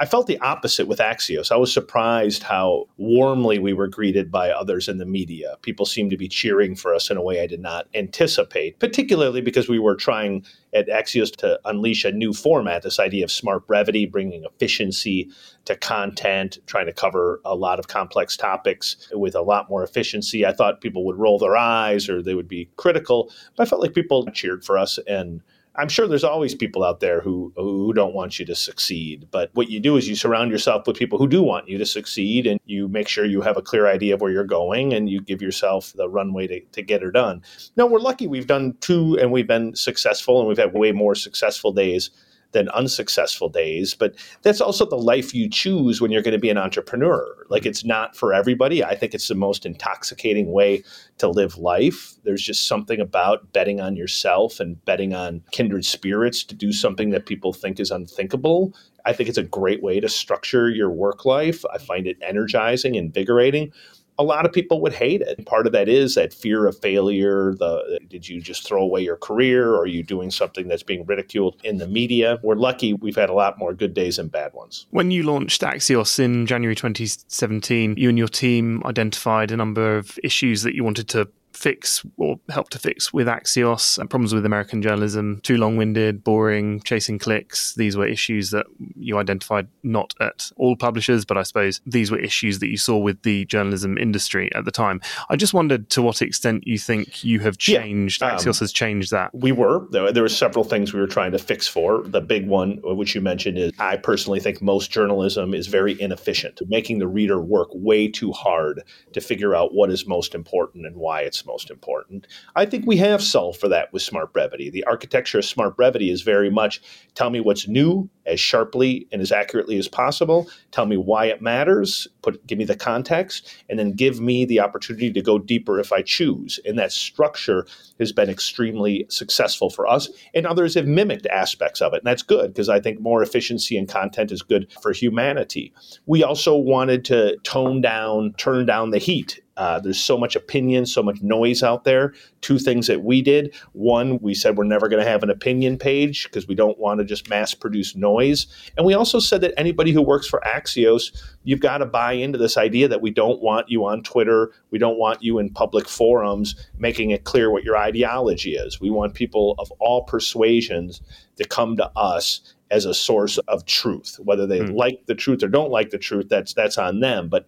I 0.00 0.06
felt 0.06 0.26
the 0.26 0.40
opposite 0.40 0.88
with 0.88 0.98
Axios. 0.98 1.52
I 1.52 1.56
was 1.56 1.72
surprised 1.72 2.42
how 2.42 2.86
warmly 2.96 3.60
we 3.60 3.72
were 3.72 3.86
greeted 3.86 4.28
by 4.28 4.50
others 4.50 4.88
in 4.88 4.98
the 4.98 5.06
media. 5.06 5.54
People 5.62 5.86
seemed 5.86 6.10
to 6.10 6.16
be 6.16 6.26
cheering 6.26 6.74
for 6.74 6.92
us 6.92 7.10
in 7.10 7.16
a 7.16 7.22
way 7.22 7.40
I 7.40 7.46
did 7.46 7.60
not 7.60 7.86
anticipate, 7.94 8.80
particularly 8.80 9.40
because 9.40 9.68
we 9.68 9.78
were 9.78 9.94
trying 9.94 10.44
at 10.74 10.88
Axios 10.88 11.34
to 11.36 11.60
unleash 11.64 12.04
a 12.04 12.10
new 12.10 12.32
format 12.32 12.82
this 12.82 12.98
idea 12.98 13.22
of 13.22 13.30
smart 13.30 13.68
brevity, 13.68 14.04
bringing 14.04 14.42
efficiency 14.42 15.30
to 15.66 15.76
content, 15.76 16.58
trying 16.66 16.86
to 16.86 16.92
cover 16.92 17.40
a 17.44 17.54
lot 17.54 17.78
of 17.78 17.86
complex 17.86 18.36
topics 18.36 19.08
with 19.12 19.36
a 19.36 19.42
lot 19.42 19.70
more 19.70 19.84
efficiency. 19.84 20.44
I 20.44 20.52
thought 20.52 20.80
people 20.80 21.04
would 21.06 21.18
roll 21.18 21.38
their 21.38 21.56
eyes 21.56 22.08
or 22.08 22.20
they 22.20 22.34
would 22.34 22.48
be 22.48 22.68
critical, 22.76 23.30
but 23.54 23.64
I 23.64 23.70
felt 23.70 23.80
like 23.80 23.94
people 23.94 24.26
cheered 24.32 24.64
for 24.64 24.76
us 24.76 24.98
and 25.06 25.40
I'm 25.76 25.88
sure 25.88 26.06
there's 26.06 26.24
always 26.24 26.54
people 26.54 26.84
out 26.84 27.00
there 27.00 27.20
who 27.20 27.52
who 27.56 27.92
don't 27.92 28.14
want 28.14 28.38
you 28.38 28.44
to 28.46 28.54
succeed. 28.54 29.28
But 29.30 29.50
what 29.54 29.70
you 29.70 29.80
do 29.80 29.96
is 29.96 30.08
you 30.08 30.14
surround 30.14 30.50
yourself 30.50 30.86
with 30.86 30.96
people 30.96 31.18
who 31.18 31.26
do 31.26 31.42
want 31.42 31.68
you 31.68 31.78
to 31.78 31.86
succeed, 31.86 32.46
and 32.46 32.60
you 32.64 32.88
make 32.88 33.08
sure 33.08 33.24
you 33.24 33.40
have 33.40 33.56
a 33.56 33.62
clear 33.62 33.86
idea 33.86 34.14
of 34.14 34.20
where 34.20 34.30
you're 34.30 34.44
going, 34.44 34.92
and 34.92 35.10
you 35.10 35.20
give 35.20 35.42
yourself 35.42 35.92
the 35.94 36.08
runway 36.08 36.46
to, 36.46 36.60
to 36.60 36.82
get 36.82 37.02
her 37.02 37.10
done. 37.10 37.42
Now 37.76 37.86
we're 37.86 37.98
lucky; 37.98 38.26
we've 38.26 38.46
done 38.46 38.76
two, 38.80 39.18
and 39.20 39.32
we've 39.32 39.48
been 39.48 39.74
successful, 39.74 40.38
and 40.38 40.48
we've 40.48 40.58
had 40.58 40.74
way 40.74 40.92
more 40.92 41.14
successful 41.14 41.72
days 41.72 42.10
than 42.54 42.70
unsuccessful 42.70 43.50
days. 43.50 43.92
But 43.92 44.14
that's 44.40 44.62
also 44.62 44.86
the 44.86 44.96
life 44.96 45.34
you 45.34 45.50
choose 45.50 46.00
when 46.00 46.10
you're 46.10 46.22
going 46.22 46.32
to 46.32 46.38
be 46.38 46.48
an 46.48 46.56
entrepreneur. 46.56 47.44
Like 47.50 47.66
it's 47.66 47.84
not 47.84 48.16
for 48.16 48.32
everybody. 48.32 48.82
I 48.82 48.94
think 48.94 49.12
it's 49.12 49.28
the 49.28 49.34
most 49.34 49.66
intoxicating 49.66 50.52
way 50.52 50.82
to 51.18 51.28
live 51.28 51.58
life. 51.58 52.14
There's 52.24 52.42
just 52.42 52.66
something 52.66 53.00
about 53.00 53.52
betting 53.52 53.80
on 53.80 53.96
yourself 53.96 54.60
and 54.60 54.82
betting 54.86 55.12
on 55.12 55.42
kindred 55.50 55.84
spirits 55.84 56.42
to 56.44 56.54
do 56.54 56.72
something 56.72 57.10
that 57.10 57.26
people 57.26 57.52
think 57.52 57.78
is 57.78 57.90
unthinkable. 57.90 58.74
I 59.04 59.12
think 59.12 59.28
it's 59.28 59.36
a 59.36 59.42
great 59.42 59.82
way 59.82 60.00
to 60.00 60.08
structure 60.08 60.70
your 60.70 60.90
work 60.90 61.26
life. 61.26 61.62
I 61.74 61.78
find 61.78 62.06
it 62.06 62.16
energizing, 62.22 62.94
invigorating 62.94 63.72
a 64.18 64.22
lot 64.22 64.46
of 64.46 64.52
people 64.52 64.80
would 64.80 64.92
hate 64.92 65.20
it. 65.20 65.44
Part 65.46 65.66
of 65.66 65.72
that 65.72 65.88
is 65.88 66.14
that 66.14 66.32
fear 66.32 66.66
of 66.66 66.78
failure. 66.78 67.54
The 67.54 68.00
did 68.08 68.28
you 68.28 68.40
just 68.40 68.66
throw 68.66 68.82
away 68.82 69.02
your 69.02 69.16
career, 69.16 69.70
or 69.70 69.80
are 69.80 69.86
you 69.86 70.02
doing 70.02 70.30
something 70.30 70.68
that's 70.68 70.82
being 70.82 71.04
ridiculed 71.06 71.56
in 71.64 71.78
the 71.78 71.88
media? 71.88 72.38
We're 72.42 72.54
lucky; 72.54 72.94
we've 72.94 73.16
had 73.16 73.30
a 73.30 73.34
lot 73.34 73.58
more 73.58 73.74
good 73.74 73.94
days 73.94 74.18
and 74.18 74.30
bad 74.30 74.52
ones. 74.52 74.86
When 74.90 75.10
you 75.10 75.22
launched 75.24 75.62
Axios 75.62 76.18
in 76.18 76.46
January 76.46 76.74
2017, 76.74 77.94
you 77.96 78.08
and 78.08 78.18
your 78.18 78.28
team 78.28 78.82
identified 78.84 79.50
a 79.50 79.56
number 79.56 79.96
of 79.96 80.18
issues 80.22 80.62
that 80.62 80.74
you 80.74 80.84
wanted 80.84 81.08
to 81.08 81.28
fix 81.54 82.04
or 82.16 82.38
help 82.48 82.70
to 82.70 82.78
fix 82.78 83.12
with 83.12 83.26
Axios 83.26 83.98
and 83.98 84.10
problems 84.10 84.34
with 84.34 84.44
American 84.44 84.82
journalism, 84.82 85.40
too 85.42 85.56
long 85.56 85.76
winded, 85.76 86.24
boring, 86.24 86.80
chasing 86.80 87.18
clicks. 87.18 87.74
These 87.74 87.96
were 87.96 88.06
issues 88.06 88.50
that 88.50 88.66
you 88.96 89.18
identified 89.18 89.68
not 89.82 90.14
at 90.20 90.50
all 90.56 90.76
publishers, 90.76 91.24
but 91.24 91.38
I 91.38 91.42
suppose 91.42 91.80
these 91.86 92.10
were 92.10 92.18
issues 92.18 92.58
that 92.58 92.68
you 92.68 92.76
saw 92.76 92.98
with 92.98 93.22
the 93.22 93.44
journalism 93.46 93.96
industry 93.98 94.52
at 94.54 94.64
the 94.64 94.70
time. 94.70 95.00
I 95.30 95.36
just 95.36 95.54
wondered 95.54 95.90
to 95.90 96.02
what 96.02 96.20
extent 96.22 96.66
you 96.66 96.78
think 96.78 97.24
you 97.24 97.40
have 97.40 97.58
changed, 97.58 98.20
yeah, 98.20 98.32
um, 98.32 98.38
Axios 98.38 98.60
has 98.60 98.72
changed 98.72 99.10
that. 99.12 99.34
We 99.34 99.52
were. 99.52 99.86
There, 99.90 100.12
there 100.12 100.22
were 100.22 100.28
several 100.28 100.64
things 100.64 100.92
we 100.92 101.00
were 101.00 101.06
trying 101.06 101.32
to 101.32 101.38
fix 101.38 101.66
for. 101.68 102.02
The 102.02 102.20
big 102.20 102.48
one, 102.48 102.80
which 102.82 103.14
you 103.14 103.20
mentioned, 103.20 103.58
is 103.58 103.72
I 103.78 103.96
personally 103.96 104.40
think 104.40 104.60
most 104.60 104.90
journalism 104.90 105.54
is 105.54 105.66
very 105.68 106.00
inefficient, 106.00 106.60
making 106.68 106.98
the 106.98 107.06
reader 107.06 107.40
work 107.40 107.68
way 107.72 108.08
too 108.08 108.32
hard 108.32 108.82
to 109.12 109.20
figure 109.20 109.54
out 109.54 109.72
what 109.72 109.90
is 109.90 110.06
most 110.06 110.34
important 110.34 110.86
and 110.86 110.96
why 110.96 111.20
it's 111.20 111.43
most 111.46 111.70
important. 111.70 112.26
I 112.56 112.66
think 112.66 112.86
we 112.86 112.96
have 112.98 113.22
solved 113.22 113.60
for 113.60 113.68
that 113.68 113.92
with 113.92 114.02
smart 114.02 114.32
brevity. 114.32 114.70
The 114.70 114.84
architecture 114.84 115.38
of 115.38 115.44
smart 115.44 115.76
brevity 115.76 116.10
is 116.10 116.22
very 116.22 116.50
much 116.50 116.80
tell 117.14 117.30
me 117.30 117.40
what's 117.40 117.68
new 117.68 118.08
as 118.26 118.40
sharply 118.40 119.06
and 119.12 119.20
as 119.20 119.32
accurately 119.32 119.76
as 119.78 119.88
possible, 119.88 120.48
tell 120.70 120.86
me 120.86 120.96
why 120.96 121.26
it 121.26 121.42
matters, 121.42 122.08
put 122.22 122.44
give 122.46 122.58
me 122.58 122.64
the 122.64 122.76
context, 122.76 123.54
and 123.68 123.78
then 123.78 123.92
give 123.92 124.20
me 124.20 124.44
the 124.44 124.60
opportunity 124.60 125.12
to 125.12 125.22
go 125.22 125.38
deeper 125.38 125.78
if 125.78 125.92
I 125.92 126.02
choose. 126.02 126.58
And 126.64 126.78
that 126.78 126.92
structure 126.92 127.66
has 127.98 128.12
been 128.12 128.30
extremely 128.30 129.06
successful 129.08 129.70
for 129.70 129.86
us, 129.86 130.08
and 130.34 130.46
others 130.46 130.74
have 130.74 130.86
mimicked 130.86 131.26
aspects 131.26 131.82
of 131.82 131.92
it. 131.92 131.98
And 131.98 132.06
that's 132.06 132.22
good 132.22 132.52
because 132.52 132.68
I 132.68 132.80
think 132.80 133.00
more 133.00 133.22
efficiency 133.22 133.76
in 133.76 133.86
content 133.86 134.32
is 134.32 134.42
good 134.42 134.70
for 134.82 134.92
humanity. 134.92 135.72
We 136.06 136.24
also 136.24 136.56
wanted 136.56 137.04
to 137.06 137.36
tone 137.44 137.80
down, 137.80 138.34
turn 138.38 138.66
down 138.66 138.90
the 138.90 138.98
heat 138.98 139.40
Uh, 139.56 139.78
there's 139.78 140.00
so 140.00 140.18
much 140.18 140.34
opinion, 140.34 140.86
so 140.86 141.02
much 141.02 141.22
noise 141.22 141.62
out 141.62 141.84
there. 141.84 142.12
Two 142.40 142.58
things 142.58 142.86
that 142.86 143.04
we 143.04 143.22
did. 143.22 143.54
One, 143.72 144.18
we 144.20 144.34
said 144.34 144.56
we're 144.56 144.64
never 144.64 144.88
going 144.88 145.02
to 145.02 145.08
have 145.08 145.22
an 145.22 145.30
opinion 145.30 145.78
page 145.78 146.24
because 146.24 146.48
we 146.48 146.54
don't 146.54 146.78
want 146.78 146.98
to 146.98 147.04
just 147.04 147.28
mass 147.28 147.54
produce 147.54 147.94
noise. 147.94 148.46
And 148.76 148.84
we 148.84 148.94
also 148.94 149.18
said 149.18 149.40
that 149.42 149.54
anybody 149.56 149.92
who 149.92 150.02
works 150.02 150.26
for 150.26 150.42
Axios, 150.46 151.16
you've 151.44 151.60
got 151.60 151.78
to 151.78 151.86
buy 151.86 152.12
into 152.12 152.38
this 152.38 152.56
idea 152.56 152.88
that 152.88 153.02
we 153.02 153.10
don't 153.10 153.40
want 153.40 153.68
you 153.68 153.84
on 153.84 154.02
Twitter. 154.02 154.50
We 154.70 154.78
don't 154.78 154.98
want 154.98 155.22
you 155.22 155.38
in 155.38 155.50
public 155.50 155.88
forums 155.88 156.54
making 156.78 157.10
it 157.10 157.24
clear 157.24 157.50
what 157.50 157.64
your 157.64 157.76
ideology 157.76 158.56
is. 158.56 158.80
We 158.80 158.90
want 158.90 159.14
people 159.14 159.54
of 159.58 159.70
all 159.78 160.02
persuasions 160.02 161.00
to 161.36 161.44
come 161.44 161.76
to 161.76 161.90
us 161.96 162.54
as 162.74 162.84
a 162.86 162.92
source 162.92 163.38
of 163.46 163.64
truth. 163.66 164.18
Whether 164.18 164.48
they 164.48 164.58
mm. 164.58 164.76
like 164.76 165.06
the 165.06 165.14
truth 165.14 165.44
or 165.44 165.48
don't 165.48 165.70
like 165.70 165.90
the 165.90 165.98
truth, 165.98 166.28
that's 166.28 166.52
that's 166.54 166.76
on 166.76 166.98
them. 166.98 167.28
But 167.28 167.46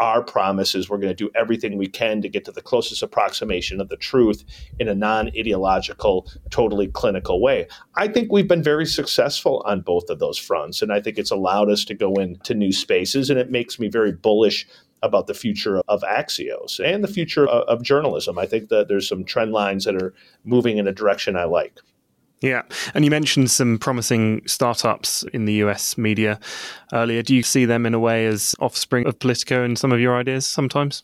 our 0.00 0.24
promise 0.24 0.74
is 0.74 0.90
we're 0.90 0.98
going 0.98 1.16
to 1.16 1.24
do 1.24 1.30
everything 1.36 1.78
we 1.78 1.86
can 1.86 2.20
to 2.22 2.28
get 2.28 2.44
to 2.46 2.52
the 2.52 2.60
closest 2.60 3.00
approximation 3.00 3.80
of 3.80 3.88
the 3.88 3.96
truth 3.96 4.42
in 4.80 4.88
a 4.88 4.94
non-ideological, 4.94 6.28
totally 6.50 6.88
clinical 6.88 7.40
way. 7.40 7.68
I 7.94 8.08
think 8.08 8.32
we've 8.32 8.48
been 8.48 8.62
very 8.62 8.86
successful 8.86 9.62
on 9.66 9.82
both 9.82 10.10
of 10.10 10.18
those 10.18 10.36
fronts, 10.36 10.82
and 10.82 10.92
I 10.92 11.00
think 11.00 11.16
it's 11.16 11.30
allowed 11.30 11.70
us 11.70 11.84
to 11.84 11.94
go 11.94 12.14
into 12.14 12.52
new 12.52 12.72
spaces, 12.72 13.30
and 13.30 13.38
it 13.38 13.52
makes 13.52 13.78
me 13.78 13.86
very 13.86 14.10
bullish 14.10 14.66
about 15.02 15.28
the 15.28 15.34
future 15.34 15.80
of 15.86 16.02
Axios 16.02 16.80
and 16.84 17.04
the 17.04 17.08
future 17.08 17.46
of, 17.46 17.62
of 17.68 17.84
journalism. 17.84 18.36
I 18.36 18.46
think 18.46 18.70
that 18.70 18.88
there's 18.88 19.08
some 19.08 19.24
trend 19.24 19.52
lines 19.52 19.84
that 19.84 19.94
are 20.02 20.12
moving 20.44 20.78
in 20.78 20.88
a 20.88 20.92
direction 20.92 21.36
I 21.36 21.44
like. 21.44 21.78
Yeah. 22.40 22.62
And 22.94 23.04
you 23.04 23.10
mentioned 23.10 23.50
some 23.50 23.78
promising 23.78 24.42
startups 24.46 25.22
in 25.32 25.46
the 25.46 25.54
US 25.54 25.96
media 25.96 26.38
earlier. 26.92 27.22
Do 27.22 27.34
you 27.34 27.42
see 27.42 27.64
them 27.64 27.86
in 27.86 27.94
a 27.94 27.98
way 27.98 28.26
as 28.26 28.54
offspring 28.60 29.06
of 29.06 29.18
Politico 29.18 29.64
and 29.64 29.78
some 29.78 29.92
of 29.92 30.00
your 30.00 30.16
ideas 30.16 30.46
sometimes? 30.46 31.02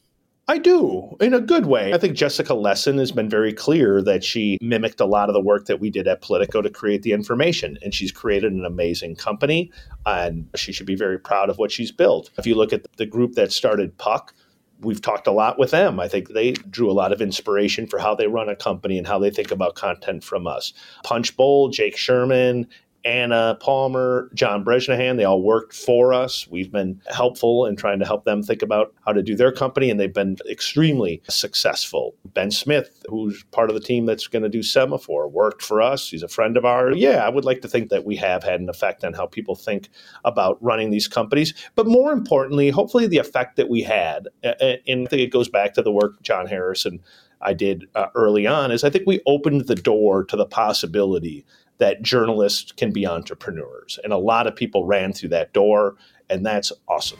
I 0.48 0.58
do, 0.58 1.16
in 1.20 1.34
a 1.34 1.40
good 1.40 1.66
way. 1.66 1.94
I 1.94 1.98
think 1.98 2.16
Jessica 2.16 2.52
Lessin 2.52 2.98
has 2.98 3.12
been 3.12 3.30
very 3.30 3.52
clear 3.52 4.02
that 4.02 4.24
she 4.24 4.58
mimicked 4.60 5.00
a 5.00 5.06
lot 5.06 5.28
of 5.28 5.34
the 5.34 5.40
work 5.40 5.66
that 5.66 5.78
we 5.78 5.88
did 5.88 6.08
at 6.08 6.20
Politico 6.20 6.60
to 6.60 6.68
create 6.68 7.02
the 7.02 7.12
information. 7.12 7.78
And 7.80 7.94
she's 7.94 8.10
created 8.10 8.52
an 8.52 8.64
amazing 8.64 9.14
company, 9.14 9.70
and 10.04 10.48
she 10.56 10.72
should 10.72 10.86
be 10.86 10.96
very 10.96 11.18
proud 11.18 11.48
of 11.48 11.58
what 11.58 11.70
she's 11.70 11.92
built. 11.92 12.30
If 12.38 12.46
you 12.46 12.56
look 12.56 12.72
at 12.72 12.84
the 12.96 13.06
group 13.06 13.34
that 13.34 13.52
started 13.52 13.96
Puck, 13.98 14.34
we've 14.82 15.00
talked 15.00 15.26
a 15.26 15.32
lot 15.32 15.58
with 15.58 15.70
them. 15.70 15.98
I 15.98 16.08
think 16.08 16.28
they 16.30 16.52
drew 16.52 16.90
a 16.90 16.92
lot 16.92 17.12
of 17.12 17.20
inspiration 17.20 17.86
for 17.86 17.98
how 17.98 18.14
they 18.14 18.26
run 18.26 18.48
a 18.48 18.56
company 18.56 18.98
and 18.98 19.06
how 19.06 19.18
they 19.18 19.30
think 19.30 19.50
about 19.50 19.74
content 19.74 20.24
from 20.24 20.46
us. 20.46 20.72
Punchbowl, 21.04 21.70
Jake 21.70 21.96
Sherman, 21.96 22.66
Anna 23.04 23.56
Palmer, 23.60 24.30
John 24.34 24.62
Bresnahan, 24.62 25.16
they 25.16 25.24
all 25.24 25.42
worked 25.42 25.74
for 25.74 26.12
us. 26.12 26.46
We've 26.48 26.70
been 26.70 27.00
helpful 27.10 27.66
in 27.66 27.76
trying 27.76 27.98
to 27.98 28.06
help 28.06 28.24
them 28.24 28.42
think 28.42 28.62
about 28.62 28.94
how 29.04 29.12
to 29.12 29.22
do 29.22 29.34
their 29.34 29.52
company, 29.52 29.90
and 29.90 29.98
they've 29.98 30.12
been 30.12 30.36
extremely 30.48 31.22
successful. 31.28 32.14
Ben 32.26 32.50
Smith, 32.50 33.02
who's 33.08 33.42
part 33.50 33.70
of 33.70 33.74
the 33.74 33.80
team 33.80 34.06
that's 34.06 34.26
going 34.26 34.42
to 34.42 34.48
do 34.48 34.60
Semafor, 34.60 35.30
worked 35.30 35.62
for 35.62 35.82
us. 35.82 36.08
He's 36.08 36.22
a 36.22 36.28
friend 36.28 36.56
of 36.56 36.64
ours. 36.64 36.96
Yeah, 36.96 37.24
I 37.24 37.28
would 37.28 37.44
like 37.44 37.60
to 37.62 37.68
think 37.68 37.88
that 37.90 38.04
we 38.04 38.16
have 38.16 38.44
had 38.44 38.60
an 38.60 38.68
effect 38.68 39.04
on 39.04 39.12
how 39.14 39.26
people 39.26 39.56
think 39.56 39.88
about 40.24 40.62
running 40.62 40.90
these 40.90 41.08
companies. 41.08 41.54
But 41.74 41.86
more 41.86 42.12
importantly, 42.12 42.70
hopefully, 42.70 43.06
the 43.06 43.18
effect 43.18 43.56
that 43.56 43.68
we 43.68 43.82
had, 43.82 44.28
and 44.42 45.06
I 45.06 45.10
think 45.10 45.22
it 45.22 45.32
goes 45.32 45.48
back 45.48 45.74
to 45.74 45.82
the 45.82 45.92
work 45.92 46.22
John 46.22 46.46
Harrison 46.46 47.00
I 47.40 47.52
did 47.54 47.88
uh, 47.94 48.06
early 48.14 48.46
on, 48.46 48.70
is 48.70 48.84
I 48.84 48.90
think 48.90 49.04
we 49.06 49.20
opened 49.26 49.66
the 49.66 49.74
door 49.74 50.24
to 50.24 50.36
the 50.36 50.46
possibility 50.46 51.44
that 51.82 52.00
journalists 52.00 52.70
can 52.70 52.92
be 52.92 53.04
entrepreneurs. 53.08 53.98
And 54.04 54.12
a 54.12 54.16
lot 54.16 54.46
of 54.46 54.54
people 54.54 54.86
ran 54.86 55.12
through 55.12 55.30
that 55.30 55.52
door, 55.52 55.96
and 56.30 56.46
that's 56.46 56.70
awesome. 56.86 57.18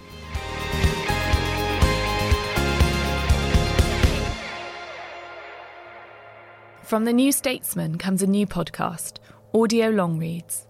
From 6.85 7.07
the 7.07 7.13
New 7.13 7.33
Statesman 7.33 7.99
comes 7.99 8.23
a 8.23 8.27
new 8.29 8.47
podcast, 8.47 9.17
Audio 9.53 9.89
Long 9.91 10.17
Reads, 10.17 10.69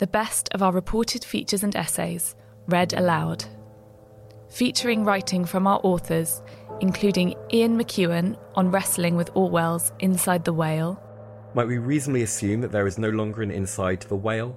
the 0.00 0.08
best 0.08 0.48
of 0.52 0.60
our 0.60 0.72
reported 0.72 1.24
features 1.24 1.62
and 1.62 1.76
essays, 1.76 2.34
read 2.66 2.92
aloud. 2.94 3.44
Featuring 4.48 5.04
writing 5.04 5.44
from 5.44 5.68
our 5.68 5.78
authors, 5.84 6.42
including 6.80 7.36
Ian 7.52 7.78
McEwan 7.78 8.36
on 8.56 8.72
wrestling 8.72 9.14
with 9.14 9.30
Orwell's 9.36 9.92
Inside 10.00 10.44
the 10.44 10.52
Whale, 10.52 11.00
might 11.54 11.66
we 11.66 11.78
reasonably 11.78 12.22
assume 12.22 12.60
that 12.60 12.72
there 12.72 12.86
is 12.86 12.98
no 12.98 13.10
longer 13.10 13.42
an 13.42 13.50
inside 13.50 14.00
to 14.00 14.08
the 14.08 14.16
whale? 14.16 14.56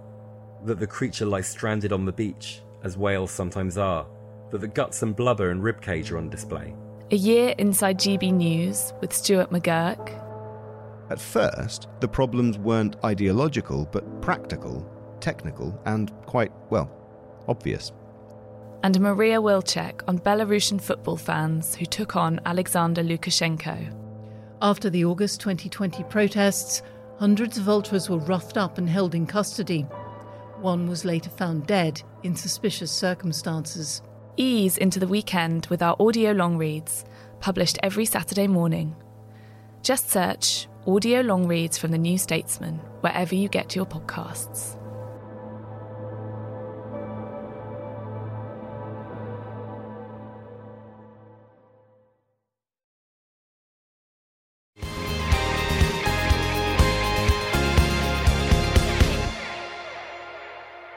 That 0.66 0.80
the 0.80 0.88
creature 0.88 1.26
lies 1.26 1.48
stranded 1.48 1.92
on 1.92 2.06
the 2.06 2.12
beach, 2.12 2.62
as 2.84 2.98
whales 2.98 3.32
sometimes 3.32 3.78
are? 3.78 4.06
That 4.52 4.62
the 4.62 4.68
guts 4.68 5.02
and 5.02 5.16
blubber 5.16 5.50
and 5.50 5.62
ribcage 5.62 6.12
are 6.12 6.18
on 6.18 6.30
display? 6.30 6.76
A 7.12 7.16
year 7.16 7.54
inside 7.58 8.00
GB 8.00 8.34
News 8.34 8.94
with 9.02 9.14
Stuart 9.14 9.50
McGurk. 9.50 10.20
At 11.10 11.20
first, 11.20 11.88
the 12.00 12.08
problems 12.08 12.58
weren't 12.58 12.96
ideological, 13.04 13.88
but 13.92 14.22
practical, 14.22 14.90
technical, 15.20 15.80
and 15.86 16.12
quite, 16.26 16.52
well, 16.70 16.90
obvious. 17.48 17.92
And 18.84 19.00
Maria 19.00 19.42
Wilczek 19.42 20.02
on 20.08 20.20
Belarusian 20.20 20.82
football 20.82 21.18
fans 21.18 21.76
who 21.76 21.86
took 21.86 22.16
on 22.16 22.40
Alexander 22.46 23.04
Lukashenko. 23.04 24.03
After 24.64 24.90
the 24.90 25.04
August 25.04 25.42
2020 25.42 26.04
protests, 26.06 26.84
hundreds 27.20 27.58
of 27.58 27.68
ultras 27.68 28.10
were 28.10 28.20
roughed 28.20 28.56
up 28.56 28.78
and 28.78 28.90
held 28.90 29.14
in 29.14 29.26
custody. 29.26 29.82
One 30.62 30.88
was 30.88 31.04
later 31.04 31.30
found 31.30 31.68
dead 31.68 32.02
in 32.24 32.34
suspicious 32.38 32.90
circumstances. 32.90 34.02
Ease 34.38 34.78
into 34.78 35.02
the 35.02 35.08
weekend 35.08 35.66
with 35.66 35.82
our 35.82 35.98
audio 36.00 36.32
long 36.32 36.58
reads, 36.58 37.04
published 37.42 37.78
every 37.84 38.06
Saturday 38.06 38.48
morning. 38.48 38.96
Just 39.82 40.10
search 40.10 40.70
Audio 40.88 41.20
Long 41.20 41.46
Reads 41.46 41.78
from 41.78 41.92
the 41.92 41.98
New 41.98 42.18
Statesman 42.18 42.76
wherever 43.02 43.36
you 43.36 43.50
get 43.50 43.76
your 43.76 43.86
podcasts. 43.86 44.78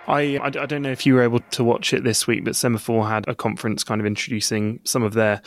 I, 0.09 0.39
I, 0.43 0.51
don't 0.51 0.83
know 0.83 0.91
if 0.91 1.05
you 1.05 1.15
were 1.15 1.23
able 1.23 1.41
to 1.41 1.65
watch 1.65 1.93
it 1.93 2.05
this 2.05 2.27
week, 2.27 2.45
but 2.45 2.55
Semafor 2.55 3.09
had 3.09 3.27
a 3.29 3.35
conference 3.35 3.83
kind 3.83 4.01
of 4.01 4.07
introducing 4.07 4.81
some 4.85 5.03
of 5.03 5.15
their 5.15 5.43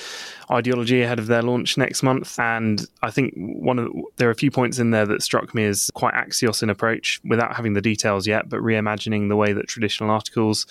ideology 0.52 1.02
ahead 1.02 1.18
of 1.18 1.28
their 1.28 1.42
launch 1.42 1.78
next 1.78 2.04
month. 2.04 2.38
And 2.40 2.86
I 3.02 3.12
think 3.12 3.34
one 3.36 3.80
of 3.80 3.86
the, 3.86 4.04
there 4.18 4.28
are 4.28 4.32
a 4.32 4.36
few 4.36 4.52
points 4.52 4.78
in 4.78 4.92
there 4.92 5.06
that 5.06 5.24
struck 5.24 5.56
me 5.56 5.66
as 5.66 5.90
quite 5.94 6.14
Axios 6.14 6.62
in 6.62 6.70
approach 6.70 7.22
without 7.24 7.56
having 7.56 7.74
the 7.74 7.82
details 7.82 8.28
yet, 8.28 8.50
but 8.50 8.60
reimagining 8.60 9.30
the 9.30 9.36
way 9.38 9.54
that 9.54 9.68
traditional 9.68 10.12
articles 10.12 10.66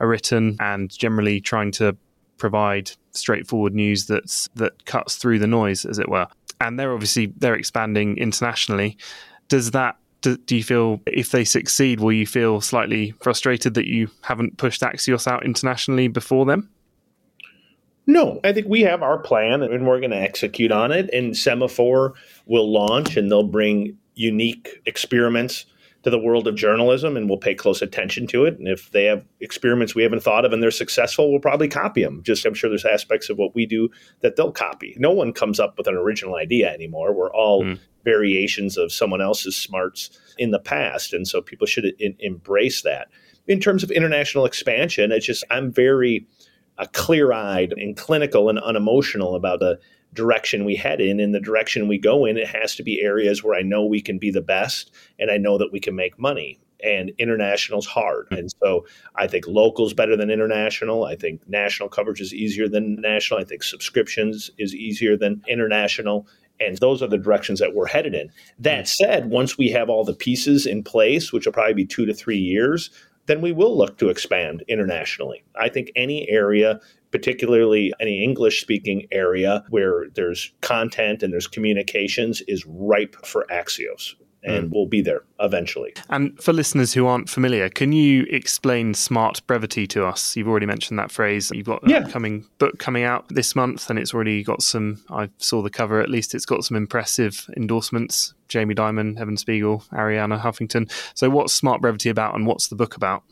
are 0.00 0.08
written 0.08 0.56
and 0.60 0.90
generally 0.90 1.40
trying 1.40 1.72
to 1.72 1.96
provide 2.36 2.90
straightforward 3.12 3.74
news 3.74 4.06
that's 4.06 4.48
that 4.54 4.84
cuts 4.84 5.16
through 5.16 5.38
the 5.38 5.46
noise, 5.46 5.84
as 5.84 5.98
it 5.98 6.08
were. 6.08 6.26
And 6.60 6.78
they're 6.78 6.92
obviously 6.92 7.32
they're 7.38 7.54
expanding 7.54 8.18
internationally. 8.18 8.98
Does 9.48 9.70
that 9.70 9.96
do, 10.20 10.36
do, 10.36 10.56
you 10.56 10.64
feel 10.64 11.00
if 11.06 11.30
they 11.30 11.44
succeed, 11.44 12.00
will 12.00 12.12
you 12.12 12.26
feel 12.26 12.60
slightly 12.60 13.12
frustrated 13.20 13.74
that 13.74 13.86
you 13.86 14.10
haven't 14.22 14.58
pushed 14.58 14.82
Axios 14.82 15.26
out 15.26 15.44
internationally 15.44 16.08
before 16.08 16.46
them? 16.46 16.70
No, 18.06 18.40
I 18.42 18.52
think 18.52 18.66
we 18.66 18.80
have 18.82 19.02
our 19.02 19.18
plan 19.18 19.62
and 19.62 19.86
we're 19.86 20.00
going 20.00 20.10
to 20.10 20.16
execute 20.16 20.72
on 20.72 20.90
it. 20.90 21.10
And 21.12 21.32
Semafor 21.32 22.12
will 22.46 22.70
launch 22.70 23.16
and 23.16 23.30
they'll 23.30 23.44
bring 23.44 23.96
unique 24.14 24.80
experiments 24.86 25.66
to 26.02 26.10
the 26.10 26.18
world 26.18 26.48
of 26.48 26.54
journalism 26.54 27.16
and 27.16 27.28
we'll 27.28 27.38
pay 27.38 27.54
close 27.54 27.82
attention 27.82 28.26
to 28.28 28.46
it. 28.46 28.58
And 28.58 28.66
if 28.66 28.90
they 28.90 29.04
have 29.04 29.24
experiments 29.40 29.94
we 29.94 30.02
haven't 30.02 30.22
thought 30.22 30.44
of 30.44 30.52
and 30.52 30.62
they're 30.62 30.70
successful, 30.70 31.30
we'll 31.30 31.40
probably 31.40 31.68
copy 31.68 32.02
them. 32.02 32.22
Just 32.22 32.44
I'm 32.46 32.54
sure 32.54 32.70
there's 32.70 32.86
aspects 32.86 33.28
of 33.28 33.36
what 33.36 33.54
we 33.54 33.66
do 33.66 33.90
that 34.20 34.36
they'll 34.36 34.50
copy. 34.50 34.96
No 34.98 35.10
one 35.10 35.32
comes 35.32 35.60
up 35.60 35.76
with 35.76 35.86
an 35.86 35.94
original 35.94 36.36
idea 36.36 36.72
anymore. 36.72 37.12
We're 37.12 37.32
all 37.32 37.64
mm 37.64 37.78
variations 38.04 38.76
of 38.76 38.92
someone 38.92 39.20
else's 39.20 39.56
smarts 39.56 40.10
in 40.38 40.50
the 40.50 40.58
past. 40.58 41.12
And 41.12 41.26
so 41.26 41.40
people 41.40 41.66
should 41.66 41.86
in, 41.98 42.16
embrace 42.18 42.82
that. 42.82 43.08
In 43.46 43.60
terms 43.60 43.82
of 43.82 43.90
international 43.90 44.44
expansion, 44.44 45.12
it's 45.12 45.26
just, 45.26 45.44
I'm 45.50 45.72
very 45.72 46.26
uh, 46.78 46.86
clear 46.92 47.32
eyed 47.32 47.72
and 47.72 47.96
clinical 47.96 48.48
and 48.48 48.58
unemotional 48.58 49.34
about 49.34 49.60
the 49.60 49.78
direction 50.12 50.64
we 50.64 50.74
head 50.74 51.00
in 51.00 51.20
and 51.20 51.34
the 51.34 51.40
direction 51.40 51.88
we 51.88 51.98
go 51.98 52.24
in. 52.24 52.36
It 52.36 52.48
has 52.48 52.74
to 52.76 52.82
be 52.82 53.00
areas 53.00 53.44
where 53.44 53.56
I 53.56 53.62
know 53.62 53.84
we 53.84 54.00
can 54.00 54.18
be 54.18 54.30
the 54.30 54.40
best 54.40 54.92
and 55.18 55.30
I 55.30 55.36
know 55.36 55.58
that 55.58 55.72
we 55.72 55.80
can 55.80 55.94
make 55.94 56.18
money. 56.18 56.58
And 56.82 57.12
international's 57.18 57.86
hard. 57.86 58.28
And 58.30 58.50
so 58.62 58.86
I 59.14 59.26
think 59.26 59.46
local's 59.46 59.92
better 59.92 60.16
than 60.16 60.30
international. 60.30 61.04
I 61.04 61.14
think 61.14 61.46
national 61.46 61.90
coverage 61.90 62.22
is 62.22 62.32
easier 62.32 62.70
than 62.70 62.96
national. 63.02 63.38
I 63.38 63.44
think 63.44 63.62
subscriptions 63.62 64.50
is 64.56 64.74
easier 64.74 65.14
than 65.14 65.42
international. 65.46 66.26
And 66.60 66.78
those 66.78 67.02
are 67.02 67.08
the 67.08 67.18
directions 67.18 67.58
that 67.60 67.74
we're 67.74 67.86
headed 67.86 68.14
in. 68.14 68.30
That 68.58 68.80
hmm. 68.80 68.84
said, 68.86 69.30
once 69.30 69.56
we 69.56 69.70
have 69.70 69.88
all 69.88 70.04
the 70.04 70.14
pieces 70.14 70.66
in 70.66 70.82
place, 70.82 71.32
which 71.32 71.46
will 71.46 71.52
probably 71.52 71.74
be 71.74 71.86
two 71.86 72.06
to 72.06 72.14
three 72.14 72.38
years, 72.38 72.90
then 73.26 73.40
we 73.40 73.52
will 73.52 73.76
look 73.76 73.98
to 73.98 74.08
expand 74.08 74.64
internationally. 74.68 75.44
I 75.56 75.68
think 75.68 75.92
any 75.94 76.28
area 76.28 76.80
particularly 77.10 77.92
any 78.00 78.22
English 78.22 78.60
speaking 78.60 79.06
area 79.10 79.64
where 79.70 80.06
there's 80.14 80.52
content 80.60 81.22
and 81.22 81.32
there's 81.32 81.46
communications 81.48 82.40
is 82.46 82.64
ripe 82.66 83.16
for 83.24 83.46
Axios 83.50 84.14
and 84.42 84.68
mm. 84.68 84.72
we'll 84.72 84.86
be 84.86 85.02
there 85.02 85.22
eventually. 85.40 85.94
And 86.08 86.38
for 86.42 86.52
listeners 86.52 86.94
who 86.94 87.06
aren't 87.06 87.28
familiar, 87.28 87.68
can 87.68 87.92
you 87.92 88.26
explain 88.30 88.94
smart 88.94 89.46
brevity 89.46 89.86
to 89.88 90.06
us? 90.06 90.36
You've 90.36 90.48
already 90.48 90.66
mentioned 90.66 90.98
that 90.98 91.10
phrase. 91.10 91.50
You've 91.52 91.66
got 91.66 91.86
yeah. 91.86 91.98
upcoming 91.98 92.46
book 92.58 92.78
coming 92.78 93.04
out 93.04 93.28
this 93.28 93.54
month, 93.54 93.90
and 93.90 93.98
it's 93.98 94.14
already 94.14 94.42
got 94.42 94.62
some. 94.62 95.02
I 95.10 95.30
saw 95.38 95.62
the 95.62 95.70
cover. 95.70 96.00
At 96.00 96.08
least 96.08 96.34
it's 96.34 96.46
got 96.46 96.64
some 96.64 96.76
impressive 96.76 97.48
endorsements: 97.56 98.34
Jamie 98.48 98.74
Dimon, 98.74 99.20
Evan 99.20 99.36
Spiegel, 99.36 99.84
Arianna 99.92 100.40
Huffington. 100.40 100.90
So, 101.14 101.28
what's 101.30 101.52
smart 101.52 101.80
brevity 101.80 102.08
about, 102.08 102.34
and 102.34 102.46
what's 102.46 102.68
the 102.68 102.76
book 102.76 102.96
about? 102.96 103.22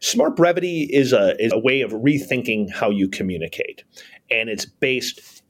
Smart 0.00 0.36
brevity 0.36 0.82
is 0.82 1.12
a 1.12 1.40
is 1.42 1.52
a 1.52 1.58
way 1.58 1.80
of 1.80 1.92
rethinking 1.92 2.72
how 2.72 2.90
you 2.90 3.08
communicate, 3.08 3.84
and 4.30 4.48
it's 4.48 4.64
based 4.64 5.42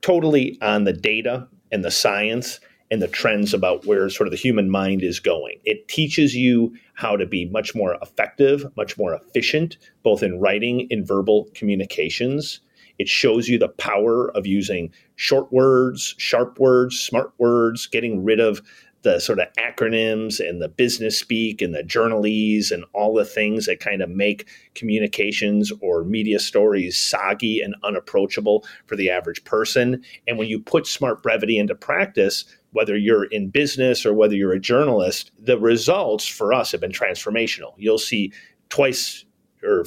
totally 0.00 0.58
on 0.60 0.84
the 0.84 0.92
data 0.92 1.48
and 1.72 1.82
the 1.84 1.90
science 1.90 2.60
and 2.94 3.02
the 3.02 3.08
trends 3.08 3.52
about 3.52 3.84
where 3.84 4.08
sort 4.08 4.28
of 4.28 4.30
the 4.30 4.36
human 4.36 4.70
mind 4.70 5.02
is 5.02 5.18
going. 5.18 5.58
It 5.64 5.88
teaches 5.88 6.36
you 6.36 6.72
how 6.94 7.16
to 7.16 7.26
be 7.26 7.44
much 7.46 7.74
more 7.74 7.98
effective, 8.00 8.64
much 8.76 8.96
more 8.96 9.14
efficient, 9.14 9.76
both 10.04 10.22
in 10.22 10.38
writing 10.38 10.86
and 10.92 11.04
verbal 11.04 11.48
communications. 11.54 12.60
It 13.00 13.08
shows 13.08 13.48
you 13.48 13.58
the 13.58 13.66
power 13.66 14.30
of 14.36 14.46
using 14.46 14.92
short 15.16 15.52
words, 15.52 16.14
sharp 16.18 16.60
words, 16.60 17.00
smart 17.00 17.32
words, 17.38 17.88
getting 17.88 18.22
rid 18.22 18.38
of 18.38 18.62
the 19.02 19.18
sort 19.18 19.40
of 19.40 19.48
acronyms 19.58 20.40
and 20.40 20.62
the 20.62 20.68
business 20.68 21.18
speak 21.18 21.60
and 21.60 21.74
the 21.74 21.82
journalese 21.82 22.70
and 22.70 22.84
all 22.94 23.12
the 23.12 23.24
things 23.24 23.66
that 23.66 23.80
kind 23.80 24.02
of 24.02 24.08
make 24.08 24.48
communications 24.74 25.72
or 25.80 26.04
media 26.04 26.38
stories 26.38 26.96
soggy 26.96 27.60
and 27.60 27.74
unapproachable 27.82 28.64
for 28.86 28.96
the 28.96 29.10
average 29.10 29.44
person. 29.44 30.02
And 30.26 30.38
when 30.38 30.48
you 30.48 30.58
put 30.58 30.86
smart 30.86 31.22
brevity 31.22 31.58
into 31.58 31.74
practice, 31.74 32.44
whether 32.74 32.96
you're 32.96 33.24
in 33.26 33.50
business 33.50 34.04
or 34.04 34.12
whether 34.12 34.34
you're 34.34 34.52
a 34.52 34.60
journalist, 34.60 35.30
the 35.38 35.56
results 35.56 36.26
for 36.26 36.52
us 36.52 36.72
have 36.72 36.80
been 36.80 36.90
transformational. 36.90 37.72
You'll 37.76 37.98
see 37.98 38.32
twice 38.68 39.24
or 39.62 39.84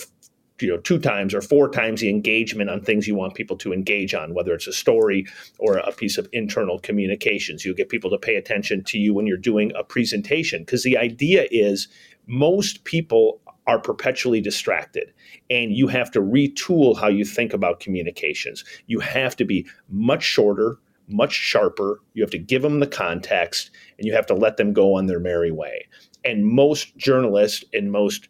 you 0.61 0.69
know 0.69 0.77
two 0.77 0.97
times 0.97 1.33
or 1.33 1.41
four 1.41 1.69
times 1.69 1.99
the 1.99 2.09
engagement 2.09 2.69
on 2.69 2.81
things 2.81 3.05
you 3.05 3.13
want 3.13 3.35
people 3.35 3.57
to 3.57 3.73
engage 3.73 4.15
on 4.15 4.33
whether 4.33 4.53
it's 4.53 4.65
a 4.65 4.73
story 4.73 5.27
or 5.59 5.77
a 5.77 5.91
piece 5.91 6.17
of 6.17 6.27
internal 6.33 6.79
communications 6.79 7.63
you'll 7.63 7.75
get 7.75 7.89
people 7.89 8.09
to 8.09 8.17
pay 8.17 8.35
attention 8.35 8.83
to 8.83 8.97
you 8.97 9.13
when 9.13 9.27
you're 9.27 9.37
doing 9.37 9.71
a 9.75 9.83
presentation 9.83 10.61
because 10.61 10.81
the 10.81 10.97
idea 10.97 11.47
is 11.51 11.87
most 12.25 12.85
people 12.85 13.39
are 13.67 13.77
perpetually 13.79 14.41
distracted 14.41 15.13
and 15.51 15.73
you 15.73 15.87
have 15.87 16.09
to 16.09 16.21
retool 16.21 16.97
how 16.97 17.07
you 17.07 17.23
think 17.23 17.53
about 17.53 17.79
communications 17.79 18.63
you 18.87 18.99
have 18.99 19.35
to 19.35 19.45
be 19.45 19.63
much 19.89 20.23
shorter 20.23 20.79
much 21.07 21.33
sharper. 21.33 22.01
You 22.13 22.23
have 22.23 22.31
to 22.31 22.37
give 22.37 22.61
them 22.61 22.79
the 22.79 22.87
context 22.87 23.71
and 23.97 24.05
you 24.05 24.13
have 24.13 24.25
to 24.27 24.33
let 24.33 24.57
them 24.57 24.73
go 24.73 24.95
on 24.95 25.05
their 25.05 25.19
merry 25.19 25.51
way. 25.51 25.87
And 26.25 26.45
most 26.45 26.97
journalists 26.97 27.63
and 27.73 27.91
most 27.91 28.29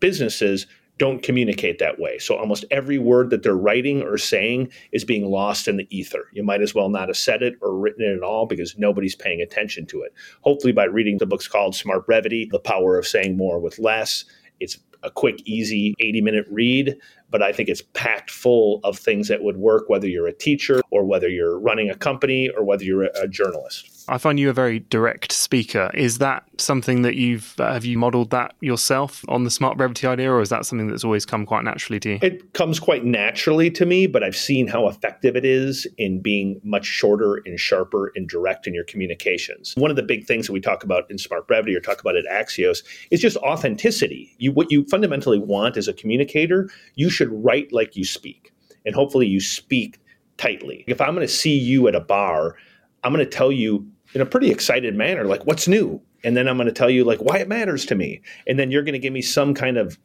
businesses 0.00 0.66
don't 1.00 1.22
communicate 1.22 1.78
that 1.78 1.98
way. 1.98 2.18
So 2.18 2.36
almost 2.36 2.66
every 2.70 2.98
word 2.98 3.30
that 3.30 3.42
they're 3.42 3.56
writing 3.56 4.02
or 4.02 4.18
saying 4.18 4.70
is 4.92 5.02
being 5.02 5.24
lost 5.24 5.66
in 5.66 5.78
the 5.78 5.86
ether. 5.88 6.26
You 6.34 6.42
might 6.42 6.60
as 6.60 6.74
well 6.74 6.90
not 6.90 7.08
have 7.08 7.16
said 7.16 7.42
it 7.42 7.54
or 7.62 7.74
written 7.74 8.04
it 8.04 8.14
at 8.14 8.22
all 8.22 8.44
because 8.44 8.76
nobody's 8.76 9.16
paying 9.16 9.40
attention 9.40 9.86
to 9.86 10.02
it. 10.02 10.12
Hopefully, 10.42 10.74
by 10.74 10.84
reading 10.84 11.16
the 11.16 11.24
books 11.24 11.48
called 11.48 11.74
Smart 11.74 12.04
Brevity, 12.04 12.46
The 12.50 12.60
Power 12.60 12.98
of 12.98 13.06
Saying 13.06 13.38
More 13.38 13.58
with 13.58 13.78
Less, 13.78 14.26
it's 14.60 14.76
a 15.02 15.10
quick, 15.10 15.40
easy 15.46 15.94
80 16.00 16.20
minute 16.20 16.46
read 16.50 16.96
but 17.30 17.42
I 17.42 17.52
think 17.52 17.68
it's 17.68 17.82
packed 17.94 18.30
full 18.30 18.80
of 18.84 18.98
things 18.98 19.28
that 19.28 19.42
would 19.42 19.56
work 19.56 19.88
whether 19.88 20.06
you're 20.06 20.26
a 20.26 20.32
teacher 20.32 20.80
or 20.90 21.04
whether 21.04 21.28
you're 21.28 21.58
running 21.58 21.90
a 21.90 21.94
company 21.94 22.48
or 22.50 22.64
whether 22.64 22.84
you're 22.84 23.04
a 23.04 23.28
journalist. 23.28 24.00
I 24.08 24.18
find 24.18 24.40
you 24.40 24.50
a 24.50 24.52
very 24.52 24.80
direct 24.80 25.30
speaker. 25.30 25.90
Is 25.94 26.18
that 26.18 26.44
something 26.58 27.02
that 27.02 27.14
you've 27.14 27.54
uh, 27.60 27.72
have 27.72 27.84
you 27.84 27.96
modeled 27.96 28.30
that 28.30 28.54
yourself 28.60 29.24
on 29.28 29.44
the 29.44 29.50
smart 29.50 29.76
brevity 29.76 30.06
idea, 30.06 30.32
or 30.32 30.40
is 30.40 30.48
that 30.48 30.66
something 30.66 30.88
that's 30.88 31.04
always 31.04 31.24
come 31.24 31.46
quite 31.46 31.62
naturally 31.62 32.00
to 32.00 32.10
you? 32.10 32.18
It 32.20 32.52
comes 32.54 32.80
quite 32.80 33.04
naturally 33.04 33.70
to 33.70 33.86
me, 33.86 34.06
but 34.06 34.24
I've 34.24 34.36
seen 34.36 34.66
how 34.66 34.88
effective 34.88 35.36
it 35.36 35.44
is 35.44 35.86
in 35.96 36.20
being 36.20 36.60
much 36.64 36.86
shorter 36.86 37.40
and 37.46 37.58
sharper 37.58 38.12
and 38.16 38.28
direct 38.28 38.66
in 38.66 38.74
your 38.74 38.84
communications. 38.84 39.74
One 39.76 39.90
of 39.90 39.96
the 39.96 40.02
big 40.02 40.26
things 40.26 40.46
that 40.46 40.52
we 40.52 40.60
talk 40.60 40.82
about 40.82 41.08
in 41.10 41.18
smart 41.18 41.46
brevity 41.46 41.76
or 41.76 41.80
talk 41.80 42.00
about 42.00 42.16
at 42.16 42.24
Axios 42.26 42.82
is 43.10 43.20
just 43.20 43.36
authenticity. 43.38 44.34
You 44.38 44.50
what 44.50 44.72
you 44.72 44.84
fundamentally 44.86 45.38
want 45.38 45.76
as 45.76 45.86
a 45.86 45.92
communicator, 45.92 46.68
you 46.96 47.10
should 47.20 47.44
write 47.44 47.70
like 47.70 47.96
you 47.96 48.04
speak, 48.04 48.50
and 48.86 48.94
hopefully 48.94 49.26
you 49.26 49.40
speak 49.40 50.00
tightly. 50.38 50.84
If 50.86 51.02
I'm 51.02 51.14
going 51.14 51.26
to 51.26 51.32
see 51.32 51.58
you 51.58 51.86
at 51.86 51.94
a 51.94 52.00
bar, 52.00 52.56
I'm 53.04 53.12
going 53.12 53.22
to 53.22 53.30
tell 53.30 53.52
you 53.52 53.86
in 54.14 54.22
a 54.22 54.26
pretty 54.26 54.50
excited 54.50 54.94
manner, 54.94 55.26
like, 55.26 55.44
what's 55.44 55.68
new? 55.68 56.00
And 56.24 56.34
then 56.34 56.48
I'm 56.48 56.56
going 56.56 56.66
to 56.66 56.72
tell 56.72 56.88
you, 56.88 57.04
like, 57.04 57.20
why 57.20 57.36
it 57.36 57.46
matters 57.46 57.84
to 57.86 57.94
me. 57.94 58.22
And 58.46 58.58
then 58.58 58.70
you're 58.70 58.82
going 58.82 58.94
to 58.94 58.98
give 58.98 59.12
me 59.12 59.20
some 59.20 59.52
kind 59.52 59.76
of 59.76 59.98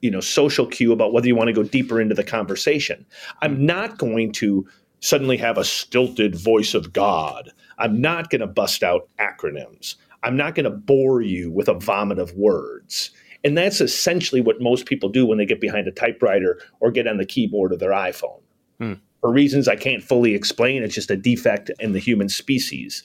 you 0.00 0.10
know 0.12 0.20
social 0.20 0.64
cue 0.64 0.92
about 0.92 1.12
whether 1.12 1.26
you 1.26 1.34
want 1.34 1.48
to 1.48 1.52
go 1.52 1.64
deeper 1.64 2.00
into 2.00 2.14
the 2.14 2.24
conversation 2.24 3.04
i'm 3.42 3.66
not 3.66 3.98
going 3.98 4.32
to 4.32 4.66
suddenly 5.00 5.36
have 5.36 5.58
a 5.58 5.64
stilted 5.64 6.34
voice 6.34 6.72
of 6.72 6.94
god 6.94 7.50
i'm 7.76 8.00
not 8.00 8.30
going 8.30 8.40
to 8.40 8.46
bust 8.46 8.82
out 8.82 9.10
acronyms 9.18 9.96
i'm 10.22 10.38
not 10.38 10.54
going 10.54 10.64
to 10.64 10.70
bore 10.70 11.20
you 11.20 11.50
with 11.50 11.68
a 11.68 11.74
vomit 11.74 12.18
of 12.18 12.32
words 12.32 13.10
and 13.44 13.56
that's 13.56 13.80
essentially 13.80 14.40
what 14.40 14.60
most 14.60 14.86
people 14.86 15.08
do 15.08 15.26
when 15.26 15.38
they 15.38 15.46
get 15.46 15.60
behind 15.60 15.86
a 15.86 15.92
typewriter 15.92 16.60
or 16.80 16.90
get 16.90 17.06
on 17.06 17.16
the 17.16 17.26
keyboard 17.26 17.72
of 17.72 17.78
their 17.78 17.90
iphone 17.90 18.40
hmm. 18.78 18.94
for 19.20 19.32
reasons 19.32 19.68
i 19.68 19.76
can't 19.76 20.02
fully 20.02 20.34
explain 20.34 20.82
it's 20.82 20.94
just 20.94 21.10
a 21.10 21.16
defect 21.16 21.70
in 21.80 21.92
the 21.92 21.98
human 21.98 22.28
species 22.28 23.02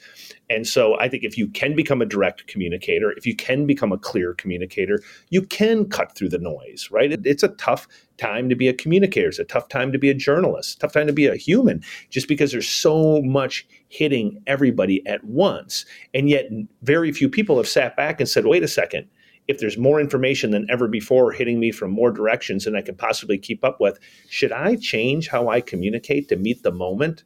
and 0.50 0.68
so 0.68 1.00
I 1.00 1.10
think 1.10 1.24
if 1.24 1.38
you 1.38 1.48
can 1.48 1.76
become 1.76 2.02
a 2.02 2.06
direct 2.06 2.48
communicator, 2.48 3.12
if 3.12 3.26
you 3.26 3.36
can 3.36 3.66
become 3.66 3.92
a 3.92 3.98
clear 3.98 4.34
communicator, 4.34 5.02
you 5.30 5.42
can 5.42 5.90
cut 5.90 6.16
through 6.16 6.30
the 6.30 6.38
noise, 6.38 6.90
right? 6.92 7.12
It, 7.12 7.26
it's 7.26 7.44
a 7.44 7.50
tough 7.50 7.88
time 8.18 8.48
to 8.50 8.56
be 8.56 8.68
a 8.68 8.74
communicator. 8.74 9.30
It's 9.30 9.40
a 9.40 9.44
tough 9.44 9.68
time 9.70 9.92
to 9.92 9.98
be 9.98 10.10
a 10.10 10.14
journalist, 10.14 10.80
tough 10.80 10.94
time 10.94 11.08
to 11.08 11.14
be 11.14 11.26
a 11.26 11.36
human, 11.36 11.84
just 12.10 12.28
because 12.28 12.52
there's 12.52 12.70
so 12.70 13.22
much 13.24 13.66
hitting 13.90 14.42
everybody 14.46 15.06
at 15.08 15.24
once. 15.24 15.86
And 16.14 16.30
yet, 16.30 16.46
very 16.84 17.12
few 17.12 17.28
people 17.28 17.58
have 17.58 17.68
sat 17.68 17.96
back 17.96 18.20
and 18.20 18.30
said, 18.30 18.46
wait 18.46 18.64
a 18.64 18.68
second. 18.68 19.08
If 19.48 19.60
there's 19.60 19.78
more 19.78 20.00
information 20.00 20.52
than 20.52 20.66
ever 20.70 20.88
before 20.88 21.32
hitting 21.32 21.60
me 21.60 21.72
from 21.72 21.92
more 21.92 22.12
directions 22.12 22.66
than 22.66 22.76
I 22.76 22.82
can 22.82 22.96
possibly 22.96 23.38
keep 23.38 23.64
up 23.64 23.80
with, 23.80 24.00
should 24.30 24.52
I 24.52 24.76
change 24.76 25.28
how 25.28 25.50
I 25.50 25.62
communicate 25.62 26.30
to 26.30 26.36
meet 26.36 26.64
the 26.64 26.72
moment? 26.72 27.24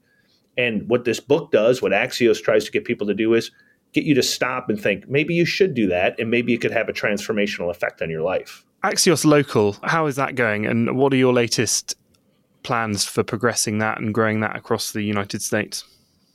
And 0.57 0.89
what 0.89 1.05
this 1.05 1.19
book 1.19 1.51
does, 1.51 1.81
what 1.81 1.93
Axios 1.93 2.43
tries 2.43 2.65
to 2.65 2.71
get 2.71 2.83
people 2.83 3.07
to 3.07 3.13
do 3.13 3.33
is 3.33 3.51
get 3.93 4.03
you 4.03 4.13
to 4.15 4.23
stop 4.23 4.69
and 4.69 4.79
think 4.79 5.07
maybe 5.07 5.33
you 5.33 5.45
should 5.45 5.73
do 5.73 5.87
that 5.87 6.19
and 6.19 6.29
maybe 6.29 6.53
it 6.53 6.59
could 6.59 6.71
have 6.71 6.89
a 6.89 6.93
transformational 6.93 7.71
effect 7.71 8.01
on 8.01 8.09
your 8.09 8.21
life. 8.21 8.65
Axios 8.83 9.25
Local, 9.25 9.77
how 9.83 10.05
is 10.05 10.15
that 10.15 10.35
going? 10.35 10.65
And 10.65 10.97
what 10.97 11.13
are 11.13 11.17
your 11.17 11.33
latest 11.33 11.95
plans 12.63 13.05
for 13.05 13.23
progressing 13.23 13.79
that 13.79 13.99
and 13.99 14.13
growing 14.13 14.41
that 14.41 14.55
across 14.55 14.91
the 14.91 15.01
United 15.01 15.41
States? 15.41 15.83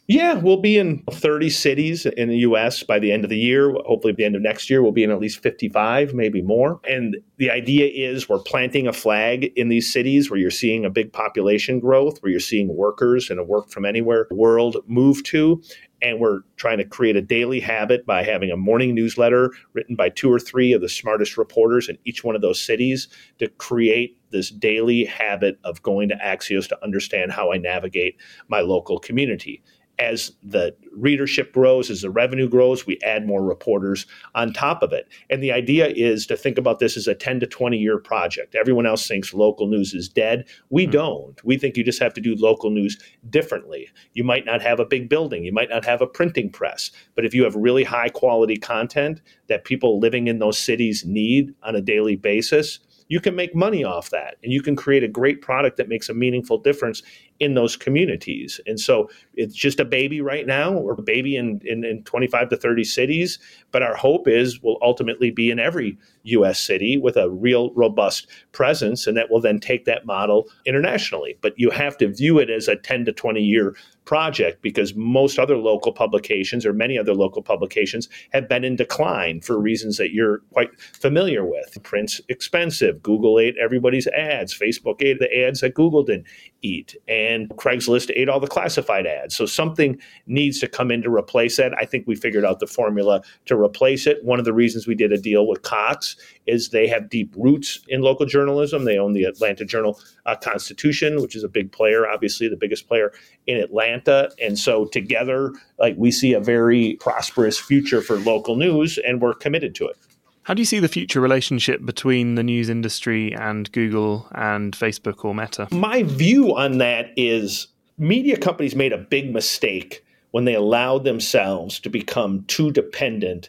Yeah, 0.06 0.34
we'll 0.34 0.60
be 0.60 0.76
in 0.76 1.02
30 1.10 1.48
cities 1.48 2.04
in 2.04 2.28
the 2.28 2.36
US 2.38 2.82
by 2.82 2.98
the 2.98 3.10
end 3.10 3.24
of 3.24 3.30
the 3.30 3.38
year. 3.38 3.72
Hopefully, 3.86 4.10
at 4.10 4.18
the 4.18 4.24
end 4.24 4.36
of 4.36 4.42
next 4.42 4.68
year, 4.68 4.82
we'll 4.82 4.92
be 4.92 5.02
in 5.02 5.10
at 5.10 5.18
least 5.18 5.42
55, 5.42 6.12
maybe 6.12 6.42
more. 6.42 6.78
And 6.86 7.16
the 7.38 7.50
idea 7.50 7.86
is 7.86 8.28
we're 8.28 8.38
planting 8.38 8.86
a 8.86 8.92
flag 8.92 9.50
in 9.56 9.70
these 9.70 9.90
cities 9.90 10.30
where 10.30 10.38
you're 10.38 10.50
seeing 10.50 10.84
a 10.84 10.90
big 10.90 11.10
population 11.10 11.80
growth, 11.80 12.18
where 12.22 12.30
you're 12.30 12.38
seeing 12.38 12.76
workers 12.76 13.30
in 13.30 13.38
a 13.38 13.44
work 13.44 13.70
from 13.70 13.86
anywhere 13.86 14.26
world 14.30 14.76
move 14.86 15.22
to. 15.24 15.62
And 16.02 16.20
we're 16.20 16.40
trying 16.56 16.76
to 16.78 16.84
create 16.84 17.16
a 17.16 17.22
daily 17.22 17.60
habit 17.60 18.04
by 18.04 18.24
having 18.24 18.50
a 18.50 18.58
morning 18.58 18.94
newsletter 18.94 19.52
written 19.72 19.96
by 19.96 20.10
two 20.10 20.30
or 20.30 20.38
three 20.38 20.74
of 20.74 20.82
the 20.82 20.88
smartest 20.88 21.38
reporters 21.38 21.88
in 21.88 21.96
each 22.04 22.22
one 22.22 22.36
of 22.36 22.42
those 22.42 22.60
cities 22.60 23.08
to 23.38 23.48
create 23.48 24.18
this 24.32 24.50
daily 24.50 25.06
habit 25.06 25.58
of 25.64 25.80
going 25.82 26.10
to 26.10 26.16
Axios 26.16 26.68
to 26.68 26.84
understand 26.84 27.32
how 27.32 27.52
I 27.52 27.56
navigate 27.56 28.16
my 28.48 28.60
local 28.60 28.98
community 28.98 29.62
as 29.98 30.32
the 30.42 30.74
readership 30.92 31.52
grows, 31.52 31.90
as 31.90 32.02
the 32.02 32.10
revenue 32.10 32.48
grows, 32.48 32.86
we 32.86 32.98
add 33.04 33.26
more 33.26 33.44
reporters 33.44 34.06
on 34.34 34.52
top 34.52 34.82
of 34.82 34.92
it. 34.92 35.08
And 35.30 35.42
the 35.42 35.52
idea 35.52 35.88
is 35.88 36.26
to 36.26 36.36
think 36.36 36.58
about 36.58 36.78
this 36.78 36.96
as 36.96 37.06
a 37.06 37.14
10 37.14 37.40
to 37.40 37.46
20 37.46 37.76
year 37.76 37.98
project. 37.98 38.54
Everyone 38.54 38.86
else 38.86 39.06
thinks 39.06 39.34
local 39.34 39.66
news 39.66 39.94
is 39.94 40.08
dead. 40.08 40.46
We 40.70 40.84
mm-hmm. 40.84 40.92
don't. 40.92 41.44
We 41.44 41.56
think 41.56 41.76
you 41.76 41.84
just 41.84 42.02
have 42.02 42.14
to 42.14 42.20
do 42.20 42.34
local 42.36 42.70
news 42.70 42.98
differently. 43.30 43.88
You 44.14 44.24
might 44.24 44.44
not 44.44 44.62
have 44.62 44.80
a 44.80 44.84
big 44.84 45.08
building, 45.08 45.44
you 45.44 45.52
might 45.52 45.70
not 45.70 45.84
have 45.84 46.00
a 46.00 46.06
printing 46.06 46.50
press, 46.50 46.90
but 47.14 47.24
if 47.24 47.34
you 47.34 47.44
have 47.44 47.54
really 47.54 47.84
high 47.84 48.08
quality 48.08 48.56
content 48.56 49.20
that 49.48 49.64
people 49.64 50.00
living 50.00 50.26
in 50.26 50.38
those 50.38 50.58
cities 50.58 51.04
need 51.04 51.54
on 51.62 51.76
a 51.76 51.80
daily 51.80 52.16
basis, 52.16 52.80
you 53.08 53.20
can 53.20 53.34
make 53.34 53.54
money 53.54 53.84
off 53.84 54.10
that 54.10 54.36
and 54.42 54.52
you 54.52 54.62
can 54.62 54.76
create 54.76 55.04
a 55.04 55.08
great 55.08 55.42
product 55.42 55.76
that 55.76 55.88
makes 55.88 56.08
a 56.08 56.14
meaningful 56.14 56.58
difference 56.58 57.02
in 57.40 57.54
those 57.54 57.76
communities. 57.76 58.60
And 58.66 58.78
so 58.78 59.10
it's 59.34 59.54
just 59.54 59.80
a 59.80 59.84
baby 59.84 60.20
right 60.20 60.46
now, 60.46 60.72
or 60.72 60.92
a 60.92 61.02
baby 61.02 61.36
in, 61.36 61.60
in, 61.64 61.84
in 61.84 62.04
25 62.04 62.48
to 62.50 62.56
30 62.56 62.84
cities. 62.84 63.38
But 63.72 63.82
our 63.82 63.96
hope 63.96 64.28
is 64.28 64.62
will 64.62 64.78
ultimately 64.82 65.30
be 65.30 65.50
in 65.50 65.58
every 65.58 65.98
US 66.24 66.60
city 66.60 66.96
with 66.96 67.16
a 67.16 67.30
real 67.30 67.72
robust 67.74 68.28
presence, 68.52 69.06
and 69.06 69.16
that 69.16 69.30
will 69.30 69.40
then 69.40 69.58
take 69.58 69.84
that 69.84 70.06
model 70.06 70.48
internationally. 70.64 71.36
But 71.40 71.54
you 71.56 71.70
have 71.70 71.98
to 71.98 72.08
view 72.08 72.38
it 72.38 72.50
as 72.50 72.68
a 72.68 72.76
10 72.76 73.04
to 73.06 73.12
20 73.12 73.42
year 73.42 73.74
project 74.04 74.62
because 74.62 74.94
most 74.94 75.38
other 75.38 75.56
local 75.56 75.92
publications 75.92 76.66
or 76.66 76.72
many 76.72 76.98
other 76.98 77.14
local 77.14 77.42
publications 77.42 78.08
have 78.32 78.48
been 78.48 78.64
in 78.64 78.76
decline 78.76 79.40
for 79.40 79.58
reasons 79.58 79.96
that 79.96 80.12
you're 80.12 80.40
quite 80.52 80.68
familiar 80.78 81.44
with. 81.44 81.82
Print's 81.82 82.20
expensive. 82.28 83.02
Google 83.02 83.38
ate 83.38 83.56
everybody's 83.62 84.06
ads. 84.08 84.56
Facebook 84.56 84.96
ate 85.00 85.18
the 85.18 85.46
ads 85.46 85.60
that 85.60 85.74
Google 85.74 86.02
didn't 86.02 86.26
eat. 86.62 86.96
And 87.08 87.23
Craigslist 87.56 88.10
ate 88.14 88.28
all 88.28 88.40
the 88.40 88.46
classified 88.46 89.06
ads. 89.06 89.34
So 89.34 89.46
something 89.46 89.98
needs 90.26 90.60
to 90.60 90.68
come 90.68 90.90
in 90.90 91.02
to 91.02 91.10
replace 91.10 91.56
that. 91.56 91.72
I 91.78 91.84
think 91.84 92.06
we 92.06 92.14
figured 92.14 92.44
out 92.44 92.60
the 92.60 92.66
formula 92.66 93.22
to 93.46 93.56
replace 93.56 94.06
it. 94.06 94.24
One 94.24 94.38
of 94.38 94.44
the 94.44 94.52
reasons 94.52 94.86
we 94.86 94.94
did 94.94 95.12
a 95.12 95.18
deal 95.18 95.46
with 95.46 95.62
Cox 95.62 96.16
is 96.46 96.70
they 96.70 96.86
have 96.88 97.08
deep 97.08 97.32
roots 97.36 97.80
in 97.88 98.02
local 98.02 98.26
journalism. 98.26 98.84
They 98.84 98.98
own 98.98 99.12
the 99.12 99.24
Atlanta 99.24 99.64
Journal 99.64 99.98
uh, 100.26 100.36
Constitution, 100.36 101.20
which 101.22 101.36
is 101.36 101.44
a 101.44 101.48
big 101.48 101.72
player, 101.72 102.08
obviously 102.08 102.48
the 102.48 102.56
biggest 102.56 102.86
player 102.88 103.12
in 103.46 103.56
Atlanta. 103.58 104.30
And 104.42 104.58
so 104.58 104.86
together, 104.86 105.52
like 105.78 105.94
we 105.96 106.10
see 106.10 106.32
a 106.32 106.40
very 106.40 106.96
prosperous 107.00 107.58
future 107.58 108.00
for 108.00 108.16
local 108.16 108.56
news, 108.56 108.98
and 108.98 109.20
we're 109.20 109.34
committed 109.34 109.74
to 109.76 109.86
it. 109.86 109.96
How 110.44 110.52
do 110.52 110.60
you 110.60 110.66
see 110.66 110.78
the 110.78 110.88
future 110.88 111.22
relationship 111.22 111.84
between 111.86 112.34
the 112.34 112.42
news 112.42 112.68
industry 112.68 113.34
and 113.34 113.70
Google 113.72 114.28
and 114.34 114.76
Facebook 114.76 115.24
or 115.24 115.34
Meta? 115.34 115.68
My 115.70 116.02
view 116.02 116.54
on 116.54 116.76
that 116.78 117.12
is 117.16 117.68
media 117.96 118.36
companies 118.36 118.76
made 118.76 118.92
a 118.92 118.98
big 118.98 119.32
mistake 119.32 120.04
when 120.32 120.44
they 120.44 120.54
allowed 120.54 121.04
themselves 121.04 121.80
to 121.80 121.88
become 121.88 122.44
too 122.44 122.70
dependent 122.70 123.48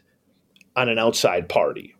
on 0.78 0.88
an 0.88 0.98
outside 0.98 1.50
party 1.50 1.95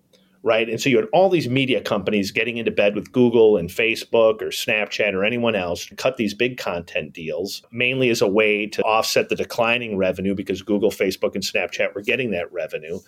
right? 0.46 0.70
And 0.70 0.80
so 0.80 0.90
you 0.90 0.98
had 0.98 1.08
all 1.12 1.28
these 1.28 1.50
media 1.50 1.82
companies 1.82 2.30
getting 2.30 2.58
into 2.58 2.70
bed 2.70 2.94
with 2.94 3.12
Google 3.12 3.58
and 3.58 3.68
Facebook 3.68 4.44
or 4.44 4.50
Snapchat 4.50 5.16
or 5.16 5.26
anyone 5.26 5.56
else 5.56 5.88
to 5.88 5.96
cut 5.96 6.18
these 6.18 6.36
big 6.36 6.60
content 6.60 7.14
deals, 7.14 7.64
mainly 7.72 8.12
as 8.12 8.22
a 8.22 8.28
way 8.28 8.68
to 8.68 8.84
offset 8.84 9.30
the 9.30 9.36
declining 9.36 9.98
revenue 9.98 10.36
because 10.36 10.62
Google, 10.62 10.92
Facebook, 10.92 11.34
and 11.34 11.44
Snapchat 11.44 11.96
were 11.96 12.04
getting 12.04 12.30
that 12.32 12.54
revenue. 12.54 13.00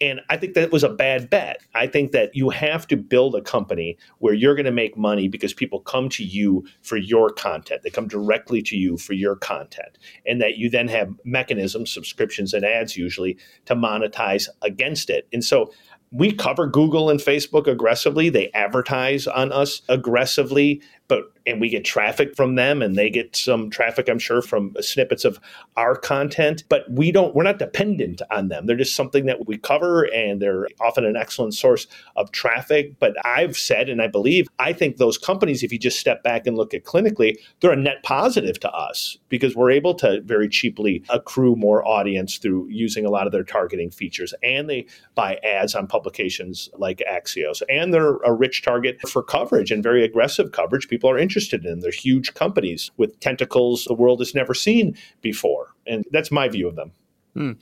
And 0.00 0.20
I 0.28 0.36
think 0.36 0.54
that 0.54 0.72
was 0.72 0.82
a 0.82 0.90
bad 0.90 1.30
bet. 1.30 1.62
I 1.74 1.86
think 1.86 2.12
that 2.12 2.34
you 2.34 2.50
have 2.50 2.86
to 2.88 2.96
build 2.96 3.34
a 3.34 3.40
company 3.40 3.96
where 4.18 4.34
you're 4.34 4.56
going 4.56 4.66
to 4.66 4.72
make 4.72 4.96
money 4.96 5.28
because 5.28 5.54
people 5.54 5.80
come 5.80 6.10
to 6.10 6.24
you 6.24 6.66
for 6.82 6.98
your 6.98 7.30
content. 7.30 7.82
They 7.82 7.90
come 7.90 8.08
directly 8.08 8.60
to 8.62 8.76
you 8.76 8.98
for 8.98 9.14
your 9.14 9.36
content. 9.36 9.96
And 10.26 10.38
that 10.42 10.58
you 10.58 10.68
then 10.68 10.88
have 10.88 11.14
mechanisms, 11.24 11.92
subscriptions 11.92 12.52
and 12.52 12.64
ads 12.64 12.96
usually, 12.96 13.38
to 13.64 13.74
monetize 13.74 14.48
against 14.62 15.08
it. 15.08 15.28
And 15.32 15.42
so 15.42 15.72
we 16.14 16.30
cover 16.32 16.68
Google 16.68 17.10
and 17.10 17.18
Facebook 17.18 17.66
aggressively. 17.66 18.28
They 18.28 18.48
advertise 18.54 19.26
on 19.26 19.50
us 19.50 19.82
aggressively, 19.88 20.80
but 21.14 21.30
and 21.46 21.60
we 21.60 21.68
get 21.68 21.84
traffic 21.84 22.34
from 22.34 22.54
them 22.54 22.80
and 22.80 22.96
they 22.96 23.10
get 23.10 23.36
some 23.36 23.70
traffic 23.70 24.08
i'm 24.08 24.18
sure 24.18 24.42
from 24.42 24.74
snippets 24.80 25.24
of 25.24 25.38
our 25.76 25.94
content 25.94 26.64
but 26.68 26.90
we 26.90 27.12
don't 27.12 27.34
we're 27.34 27.42
not 27.42 27.58
dependent 27.58 28.22
on 28.30 28.48
them. 28.48 28.66
They're 28.66 28.76
just 28.76 28.96
something 28.96 29.26
that 29.26 29.46
we 29.46 29.58
cover 29.58 30.04
and 30.12 30.40
they're 30.40 30.68
often 30.80 31.04
an 31.04 31.16
excellent 31.16 31.54
source 31.54 31.86
of 32.16 32.32
traffic. 32.32 32.98
But 32.98 33.14
i've 33.24 33.56
said 33.56 33.88
and 33.88 34.00
i 34.00 34.06
believe 34.06 34.48
i 34.58 34.72
think 34.72 34.96
those 34.96 35.18
companies 35.18 35.62
if 35.62 35.72
you 35.72 35.78
just 35.78 35.98
step 35.98 36.22
back 36.22 36.46
and 36.46 36.56
look 36.56 36.74
at 36.74 36.84
clinically 36.84 37.36
they're 37.60 37.72
a 37.72 37.76
net 37.76 38.02
positive 38.02 38.58
to 38.60 38.70
us 38.70 39.18
because 39.34 39.56
we're 39.56 39.70
able 39.70 39.94
to 39.94 40.20
very 40.22 40.48
cheaply 40.48 41.02
accrue 41.08 41.56
more 41.56 41.86
audience 41.86 42.38
through 42.38 42.68
using 42.68 43.04
a 43.04 43.10
lot 43.10 43.26
of 43.26 43.32
their 43.32 43.42
targeting 43.42 43.90
features. 43.90 44.32
And 44.44 44.70
they 44.70 44.86
buy 45.16 45.40
ads 45.42 45.74
on 45.74 45.88
publications 45.88 46.68
like 46.78 47.02
axios. 47.10 47.60
And 47.68 47.92
they're 47.92 48.18
a 48.18 48.32
rich 48.32 48.62
target 48.62 49.00
for 49.08 49.24
coverage 49.24 49.72
and 49.72 49.82
very 49.82 50.04
aggressive 50.04 50.52
coverage. 50.52 50.88
People 50.88 51.03
are 51.08 51.18
interested 51.18 51.64
in. 51.64 51.80
They're 51.80 51.90
huge 51.90 52.34
companies 52.34 52.90
with 52.96 53.18
tentacles 53.20 53.84
the 53.84 53.94
world 53.94 54.20
has 54.20 54.34
never 54.34 54.54
seen 54.54 54.96
before. 55.20 55.74
And 55.86 56.04
that's 56.10 56.30
my 56.30 56.48
view 56.48 56.68
of 56.68 56.76
them. 56.76 56.92
Hmm. 57.34 57.52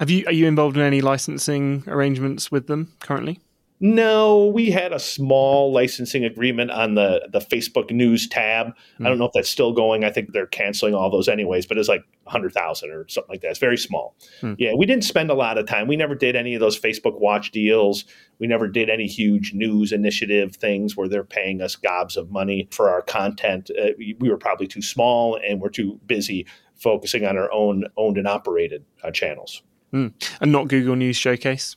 Have 0.00 0.10
you 0.10 0.26
are 0.26 0.32
you 0.32 0.46
involved 0.46 0.76
in 0.76 0.82
any 0.82 1.00
licensing 1.00 1.84
arrangements 1.86 2.50
with 2.50 2.66
them 2.66 2.92
currently? 3.00 3.40
No, 3.80 4.46
we 4.46 4.70
had 4.70 4.92
a 4.92 4.98
small 4.98 5.72
licensing 5.72 6.24
agreement 6.24 6.70
on 6.70 6.94
the 6.94 7.28
the 7.30 7.40
Facebook 7.40 7.90
News 7.90 8.28
tab. 8.28 8.68
Mm. 8.98 9.06
I 9.06 9.08
don't 9.08 9.18
know 9.18 9.26
if 9.26 9.32
that's 9.32 9.48
still 9.48 9.72
going. 9.72 10.04
I 10.04 10.10
think 10.10 10.32
they're 10.32 10.46
canceling 10.46 10.94
all 10.94 11.10
those 11.10 11.28
anyways, 11.28 11.66
but 11.66 11.78
it's 11.78 11.88
like 11.88 12.04
hundred 12.26 12.52
thousand 12.52 12.90
or 12.90 13.06
something 13.08 13.30
like 13.30 13.40
that. 13.42 13.50
It's 13.50 13.58
very 13.58 13.76
small. 13.76 14.16
Mm. 14.40 14.56
Yeah, 14.58 14.74
we 14.74 14.86
didn't 14.86 15.04
spend 15.04 15.30
a 15.30 15.34
lot 15.34 15.58
of 15.58 15.66
time. 15.66 15.88
We 15.88 15.96
never 15.96 16.14
did 16.14 16.36
any 16.36 16.54
of 16.54 16.60
those 16.60 16.78
Facebook 16.78 17.20
Watch 17.20 17.50
deals. 17.50 18.04
We 18.38 18.46
never 18.46 18.68
did 18.68 18.90
any 18.90 19.06
huge 19.06 19.52
news 19.54 19.92
initiative 19.92 20.56
things 20.56 20.96
where 20.96 21.08
they're 21.08 21.24
paying 21.24 21.60
us 21.60 21.76
gobs 21.76 22.16
of 22.16 22.30
money 22.30 22.68
for 22.70 22.90
our 22.90 23.02
content. 23.02 23.70
Uh, 23.70 23.90
we, 23.98 24.16
we, 24.18 24.28
were 24.28 24.36
probably 24.36 24.66
too 24.66 24.82
small 24.82 25.38
and 25.46 25.60
we're 25.60 25.68
too 25.68 26.00
busy 26.06 26.46
focusing 26.74 27.24
on 27.24 27.36
our 27.36 27.50
own 27.52 27.84
owned 27.96 28.18
and 28.18 28.26
operated 28.26 28.84
uh, 29.02 29.10
channels. 29.10 29.62
Mm. 29.92 30.12
And 30.40 30.52
not 30.52 30.68
Google 30.68 30.96
News 30.96 31.16
Showcase. 31.16 31.76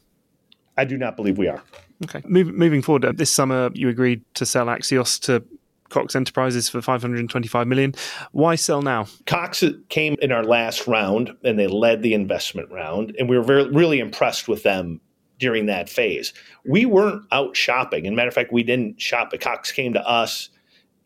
I 0.77 0.85
do 0.85 0.97
not 0.97 1.15
believe 1.15 1.37
we 1.37 1.47
are. 1.47 1.63
Okay. 2.03 2.21
Move, 2.27 2.47
moving 2.53 2.81
forward, 2.81 3.05
uh, 3.05 3.11
this 3.15 3.31
summer 3.31 3.71
you 3.73 3.89
agreed 3.89 4.23
to 4.35 4.45
sell 4.45 4.67
Axios 4.67 5.19
to 5.21 5.43
Cox 5.89 6.15
Enterprises 6.15 6.69
for 6.69 6.81
525 6.81 7.67
million. 7.67 7.93
Why 8.31 8.55
sell 8.55 8.81
now? 8.81 9.07
Cox 9.25 9.63
came 9.89 10.15
in 10.21 10.31
our 10.31 10.43
last 10.43 10.87
round 10.87 11.35
and 11.43 11.57
they 11.57 11.67
led 11.67 12.01
the 12.01 12.13
investment 12.13 12.71
round, 12.71 13.15
and 13.17 13.29
we 13.29 13.37
were 13.37 13.43
very, 13.43 13.69
really 13.69 13.99
impressed 13.99 14.47
with 14.47 14.63
them 14.63 15.01
during 15.39 15.67
that 15.67 15.89
phase. 15.89 16.33
We 16.65 16.85
weren't 16.85 17.23
out 17.31 17.55
shopping. 17.55 18.07
And 18.07 18.15
matter 18.15 18.29
of 18.29 18.33
fact, 18.33 18.51
we 18.51 18.63
didn't 18.63 18.99
shop. 18.99 19.31
Cox 19.39 19.71
came 19.71 19.93
to 19.93 20.07
us 20.07 20.49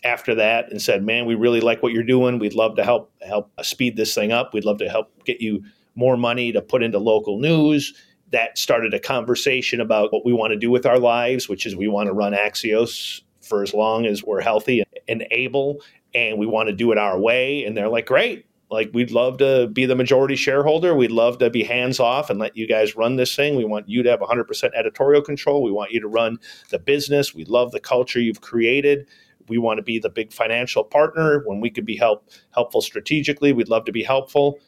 after 0.04 0.34
that 0.36 0.72
and 0.72 0.82
said, 0.82 1.04
"Man, 1.04 1.26
we 1.26 1.36
really 1.36 1.62
like 1.62 1.84
what 1.84 1.94
you're 1.94 2.04
doing. 2.04 2.40
We'd 2.40 2.56
love 2.56 2.76
to 2.78 2.84
help 2.84 3.12
help 3.22 3.52
speed 3.62 3.98
this 3.98 4.16
thing 4.16 4.32
up. 4.32 4.54
We'd 4.54 4.66
love 4.66 4.80
to 4.80 4.90
help 4.90 5.12
get 5.26 5.42
you 5.42 5.64
more 5.96 6.18
money 6.18 6.52
to 6.54 6.62
put 6.62 6.84
into 6.84 7.00
local 7.00 7.40
news." 7.40 7.94
that 8.32 8.58
started 8.58 8.94
a 8.94 9.00
conversation 9.00 9.82
about 9.82 10.12
what 10.12 10.26
we 10.26 10.34
want 10.34 10.52
to 10.52 10.58
do 10.58 10.72
with 10.72 10.86
our 10.86 11.00
lives, 11.00 11.48
which 11.48 11.66
is 11.66 11.76
we 11.76 11.88
want 11.88 12.08
to 12.08 12.14
run 12.14 12.34
Axios 12.34 13.22
for 13.52 13.62
as 13.64 13.74
long 13.74 14.06
as 14.06 14.24
we're 14.24 14.40
healthy 14.40 14.82
and 15.10 15.28
able, 15.30 15.82
and 16.16 16.40
we 16.40 16.46
want 16.46 16.70
to 16.70 16.74
do 16.74 16.94
it 16.94 16.98
our 16.98 17.20
way. 17.20 17.66
And 17.66 17.76
they're 17.76 17.90
like, 17.90 18.06
great. 18.06 18.46
Like, 18.70 18.92
we'd 18.94 19.12
love 19.12 19.40
to 19.40 19.68
be 19.68 19.86
the 19.86 19.98
majority 19.98 20.38
shareholder. 20.38 20.96
We'd 20.96 21.12
love 21.12 21.38
to 21.40 21.50
be 21.50 21.64
hands 21.64 22.00
off 22.00 22.30
and 22.30 22.40
let 22.40 22.56
you 22.56 22.66
guys 22.66 22.96
run 22.96 23.18
this 23.18 23.36
thing. 23.36 23.58
We 23.58 23.66
want 23.66 23.90
you 23.90 24.04
to 24.04 24.10
have 24.10 24.22
100% 24.22 24.72
editorial 24.74 25.22
control. 25.22 25.62
We 25.62 25.74
want 25.74 25.92
you 25.92 26.00
to 26.00 26.08
run 26.08 26.40
the 26.70 26.80
business. 26.80 27.36
We 27.36 27.44
love 27.44 27.74
the 27.74 27.82
culture 27.82 28.22
you've 28.22 28.40
created. 28.40 29.10
We 29.50 29.58
want 29.58 29.80
to 29.80 29.84
be 29.84 30.00
the 30.00 30.10
big 30.10 30.32
financial 30.32 30.86
partner. 30.86 31.44
When 31.46 31.60
we 31.60 31.70
could 31.70 31.86
be 31.86 31.98
help, 31.98 32.30
helpful 32.52 32.82
strategically, 32.82 33.52
we'd 33.52 33.68
love 33.68 33.84
to 33.84 33.92
be 33.92 34.04
helpful 34.04 34.60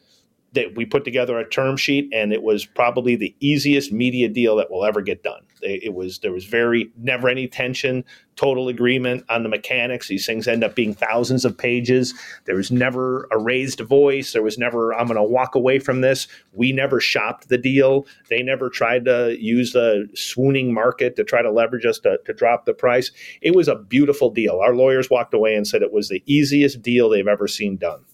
that 0.54 0.76
we 0.76 0.84
put 0.84 1.04
together 1.04 1.38
a 1.38 1.48
term 1.48 1.76
sheet 1.76 2.08
and 2.12 2.32
it 2.32 2.42
was 2.42 2.64
probably 2.64 3.16
the 3.16 3.34
easiest 3.40 3.92
media 3.92 4.28
deal 4.28 4.56
that 4.56 4.70
will 4.70 4.84
ever 4.84 5.02
get 5.02 5.22
done. 5.22 5.42
It 5.62 5.94
was 5.94 6.18
there 6.20 6.32
was 6.32 6.44
very 6.44 6.90
never 6.96 7.28
any 7.28 7.48
tension 7.48 8.04
total 8.36 8.68
agreement 8.68 9.24
on 9.28 9.42
the 9.42 9.48
mechanics. 9.48 10.08
These 10.08 10.26
things 10.26 10.48
end 10.48 10.64
up 10.64 10.74
being 10.74 10.94
thousands 10.94 11.44
of 11.44 11.56
pages. 11.56 12.14
There 12.44 12.56
was 12.56 12.70
never 12.70 13.28
a 13.30 13.38
raised 13.38 13.80
voice. 13.80 14.32
There 14.32 14.42
was 14.42 14.58
never 14.58 14.92
i'm 14.94 15.06
going 15.06 15.16
to 15.16 15.22
walk 15.22 15.54
away 15.54 15.78
from 15.78 16.00
this. 16.00 16.28
We 16.52 16.72
never 16.72 17.00
shopped 17.00 17.48
the 17.48 17.58
deal. 17.58 18.06
They 18.28 18.42
never 18.42 18.68
tried 18.68 19.04
to 19.06 19.36
use 19.40 19.72
the 19.72 20.08
swooning 20.14 20.72
market 20.72 21.16
to 21.16 21.24
try 21.24 21.42
to 21.42 21.50
leverage 21.50 21.86
us 21.86 21.98
to, 22.00 22.18
to 22.24 22.32
drop 22.32 22.64
the 22.64 22.74
price. 22.74 23.10
It 23.40 23.54
was 23.54 23.68
a 23.68 23.76
beautiful 23.76 24.30
deal. 24.30 24.60
Our 24.60 24.74
lawyers 24.74 25.10
walked 25.10 25.34
away 25.34 25.54
and 25.54 25.66
said 25.66 25.82
it 25.82 25.92
was 25.92 26.08
the 26.08 26.22
easiest 26.26 26.82
deal 26.82 27.08
they've 27.08 27.26
ever 27.26 27.48
seen 27.48 27.76
done. 27.76 28.04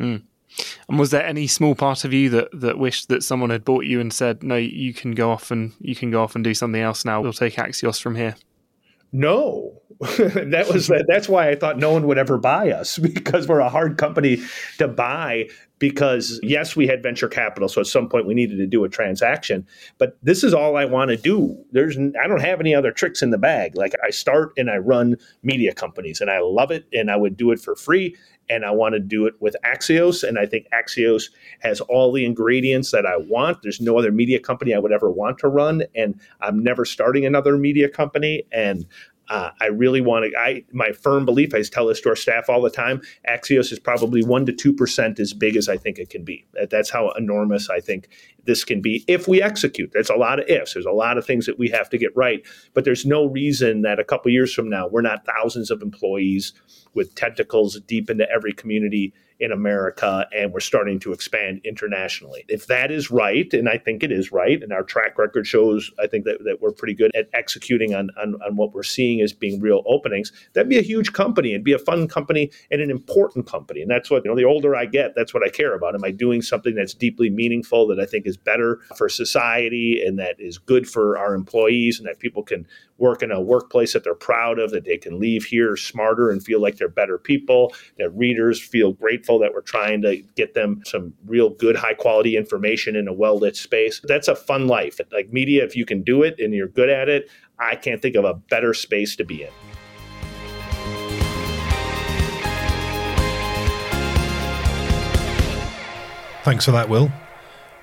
Mm. 0.00 0.22
And 0.88 0.98
was 0.98 1.10
there 1.10 1.24
any 1.24 1.46
small 1.46 1.74
part 1.74 2.04
of 2.04 2.12
you 2.12 2.30
that, 2.30 2.48
that 2.52 2.78
wished 2.78 3.08
that 3.08 3.22
someone 3.22 3.50
had 3.50 3.64
bought 3.64 3.84
you 3.84 4.00
and 4.00 4.12
said, 4.12 4.42
"No, 4.42 4.56
you 4.56 4.94
can 4.94 5.12
go 5.12 5.30
off 5.30 5.50
and 5.50 5.72
you 5.80 5.94
can 5.94 6.10
go 6.10 6.22
off 6.22 6.34
and 6.34 6.44
do 6.44 6.54
something 6.54 6.80
else 6.80 7.04
now. 7.04 7.20
We'll 7.20 7.32
take 7.32 7.54
Axios 7.54 8.00
from 8.00 8.16
here." 8.16 8.36
No, 9.10 9.80
that 10.00 10.68
was 10.72 10.90
that's 11.08 11.28
why 11.28 11.48
I 11.48 11.54
thought 11.54 11.78
no 11.78 11.92
one 11.92 12.06
would 12.06 12.18
ever 12.18 12.38
buy 12.38 12.70
us 12.70 12.98
because 13.14 13.48
we're 13.48 13.60
a 13.60 13.68
hard 13.68 13.98
company 13.98 14.40
to 14.78 14.88
buy. 14.88 15.48
Because 15.80 16.40
yes, 16.42 16.74
we 16.74 16.88
had 16.88 17.04
venture 17.04 17.28
capital, 17.28 17.68
so 17.68 17.80
at 17.80 17.86
some 17.86 18.08
point 18.08 18.26
we 18.26 18.34
needed 18.34 18.56
to 18.56 18.66
do 18.66 18.82
a 18.82 18.88
transaction. 18.88 19.64
But 19.98 20.18
this 20.24 20.42
is 20.42 20.52
all 20.52 20.76
I 20.76 20.84
want 20.84 21.10
to 21.10 21.16
do. 21.16 21.56
There's 21.70 21.96
I 21.96 22.26
don't 22.26 22.40
have 22.40 22.58
any 22.58 22.74
other 22.74 22.90
tricks 22.90 23.22
in 23.22 23.30
the 23.30 23.38
bag. 23.38 23.76
Like 23.76 23.94
I 24.04 24.10
start 24.10 24.52
and 24.56 24.70
I 24.70 24.78
run 24.78 25.16
media 25.44 25.72
companies, 25.72 26.20
and 26.20 26.30
I 26.30 26.40
love 26.40 26.72
it, 26.72 26.86
and 26.92 27.12
I 27.12 27.16
would 27.16 27.36
do 27.36 27.52
it 27.52 27.60
for 27.60 27.76
free 27.76 28.16
and 28.50 28.64
I 28.64 28.70
want 28.70 28.94
to 28.94 29.00
do 29.00 29.26
it 29.26 29.34
with 29.40 29.56
Axios. 29.64 30.26
And 30.26 30.38
I 30.38 30.46
think 30.46 30.66
Axios 30.72 31.30
has 31.60 31.80
all 31.82 32.12
the 32.12 32.24
ingredients 32.24 32.90
that 32.92 33.06
I 33.06 33.16
want. 33.16 33.62
There's 33.62 33.80
no 33.80 33.98
other 33.98 34.12
media 34.12 34.40
company 34.40 34.74
I 34.74 34.78
would 34.78 34.92
ever 34.92 35.10
want 35.10 35.38
to 35.38 35.48
run, 35.48 35.82
and 35.94 36.20
I'm 36.40 36.62
never 36.62 36.84
starting 36.84 37.24
another 37.26 37.56
media 37.56 37.88
company. 37.88 38.44
And 38.52 38.86
Uh, 39.28 39.50
I 39.60 39.66
really 39.66 40.00
want 40.00 40.24
to. 40.24 40.38
I 40.38 40.64
my 40.72 40.92
firm 40.92 41.24
belief. 41.24 41.54
I 41.54 41.62
tell 41.62 41.86
this 41.86 42.00
to 42.02 42.08
our 42.08 42.16
staff 42.16 42.48
all 42.48 42.62
the 42.62 42.70
time. 42.70 43.02
Axios 43.28 43.72
is 43.72 43.78
probably 43.78 44.24
one 44.24 44.46
to 44.46 44.52
two 44.52 44.72
percent 44.72 45.20
as 45.20 45.34
big 45.34 45.56
as 45.56 45.68
I 45.68 45.76
think 45.76 45.98
it 45.98 46.10
can 46.10 46.24
be. 46.24 46.46
That's 46.70 46.90
how 46.90 47.10
enormous 47.10 47.68
I 47.68 47.80
think 47.80 48.08
this 48.44 48.64
can 48.64 48.80
be 48.80 49.04
if 49.06 49.28
we 49.28 49.42
execute. 49.42 49.92
There's 49.92 50.10
a 50.10 50.16
lot 50.16 50.38
of 50.38 50.48
ifs. 50.48 50.74
There's 50.74 50.86
a 50.86 50.90
lot 50.90 51.18
of 51.18 51.26
things 51.26 51.46
that 51.46 51.58
we 51.58 51.68
have 51.68 51.90
to 51.90 51.98
get 51.98 52.16
right. 52.16 52.44
But 52.72 52.84
there's 52.84 53.04
no 53.04 53.26
reason 53.26 53.82
that 53.82 54.00
a 54.00 54.04
couple 54.04 54.30
years 54.32 54.54
from 54.54 54.70
now 54.70 54.88
we're 54.88 55.02
not 55.02 55.26
thousands 55.26 55.70
of 55.70 55.82
employees 55.82 56.54
with 56.94 57.14
tentacles 57.14 57.78
deep 57.86 58.08
into 58.08 58.28
every 58.30 58.52
community 58.52 59.12
in 59.40 59.52
America 59.52 60.26
and 60.34 60.52
we're 60.52 60.60
starting 60.60 60.98
to 61.00 61.12
expand 61.12 61.60
internationally. 61.64 62.44
If 62.48 62.66
that 62.66 62.90
is 62.90 63.10
right, 63.10 63.52
and 63.52 63.68
I 63.68 63.78
think 63.78 64.02
it 64.02 64.10
is 64.10 64.32
right, 64.32 64.62
and 64.62 64.72
our 64.72 64.82
track 64.82 65.18
record 65.18 65.46
shows, 65.46 65.90
I 65.98 66.06
think 66.06 66.24
that, 66.24 66.42
that 66.44 66.60
we're 66.60 66.72
pretty 66.72 66.94
good 66.94 67.14
at 67.14 67.28
executing 67.34 67.94
on, 67.94 68.10
on, 68.20 68.34
on 68.42 68.56
what 68.56 68.72
we're 68.72 68.82
seeing 68.82 69.20
as 69.20 69.32
being 69.32 69.60
real 69.60 69.82
openings, 69.86 70.32
that'd 70.52 70.68
be 70.68 70.78
a 70.78 70.82
huge 70.82 71.12
company. 71.12 71.50
It'd 71.50 71.64
be 71.64 71.72
a 71.72 71.78
fun 71.78 72.08
company 72.08 72.50
and 72.70 72.80
an 72.80 72.90
important 72.90 73.46
company. 73.46 73.82
And 73.82 73.90
that's 73.90 74.10
what, 74.10 74.24
you 74.24 74.30
know, 74.30 74.36
the 74.36 74.44
older 74.44 74.74
I 74.74 74.86
get, 74.86 75.14
that's 75.14 75.32
what 75.32 75.44
I 75.44 75.50
care 75.50 75.74
about. 75.74 75.94
Am 75.94 76.04
I 76.04 76.10
doing 76.10 76.42
something 76.42 76.74
that's 76.74 76.94
deeply 76.94 77.30
meaningful 77.30 77.86
that 77.88 78.00
I 78.00 78.06
think 78.06 78.26
is 78.26 78.36
better 78.36 78.80
for 78.96 79.08
society 79.08 80.02
and 80.04 80.18
that 80.18 80.36
is 80.38 80.58
good 80.58 80.88
for 80.88 81.16
our 81.16 81.34
employees 81.34 81.98
and 81.98 82.08
that 82.08 82.18
people 82.18 82.42
can 82.42 82.66
work 82.98 83.22
in 83.22 83.30
a 83.30 83.40
workplace 83.40 83.92
that 83.92 84.04
they're 84.04 84.14
proud 84.14 84.58
of, 84.58 84.70
that 84.72 84.84
they 84.84 84.98
can 84.98 85.18
leave 85.18 85.44
here 85.44 85.76
smarter 85.76 86.30
and 86.30 86.44
feel 86.44 86.60
like 86.60 86.76
they're 86.76 86.88
better 86.88 87.16
people, 87.16 87.72
that 87.96 88.10
readers 88.10 88.60
feel 88.60 88.92
that 89.40 89.52
we're 89.52 89.60
trying 89.60 90.00
to 90.02 90.22
get 90.36 90.54
them 90.54 90.80
some 90.86 91.12
real 91.26 91.50
good, 91.50 91.76
high 91.76 91.92
quality 91.92 92.36
information 92.36 92.96
in 92.96 93.08
a 93.08 93.12
well 93.12 93.38
lit 93.38 93.56
space. 93.56 94.00
That's 94.04 94.28
a 94.28 94.34
fun 94.34 94.66
life. 94.66 94.98
Like 95.12 95.32
media, 95.32 95.64
if 95.64 95.76
you 95.76 95.84
can 95.84 96.02
do 96.02 96.22
it 96.22 96.36
and 96.38 96.54
you're 96.54 96.68
good 96.68 96.88
at 96.88 97.10
it, 97.10 97.28
I 97.58 97.76
can't 97.76 98.00
think 98.00 98.16
of 98.16 98.24
a 98.24 98.34
better 98.34 98.72
space 98.72 99.16
to 99.16 99.24
be 99.24 99.42
in. 99.42 99.50
Thanks 106.44 106.64
for 106.64 106.70
that, 106.70 106.88
Will. 106.88 107.10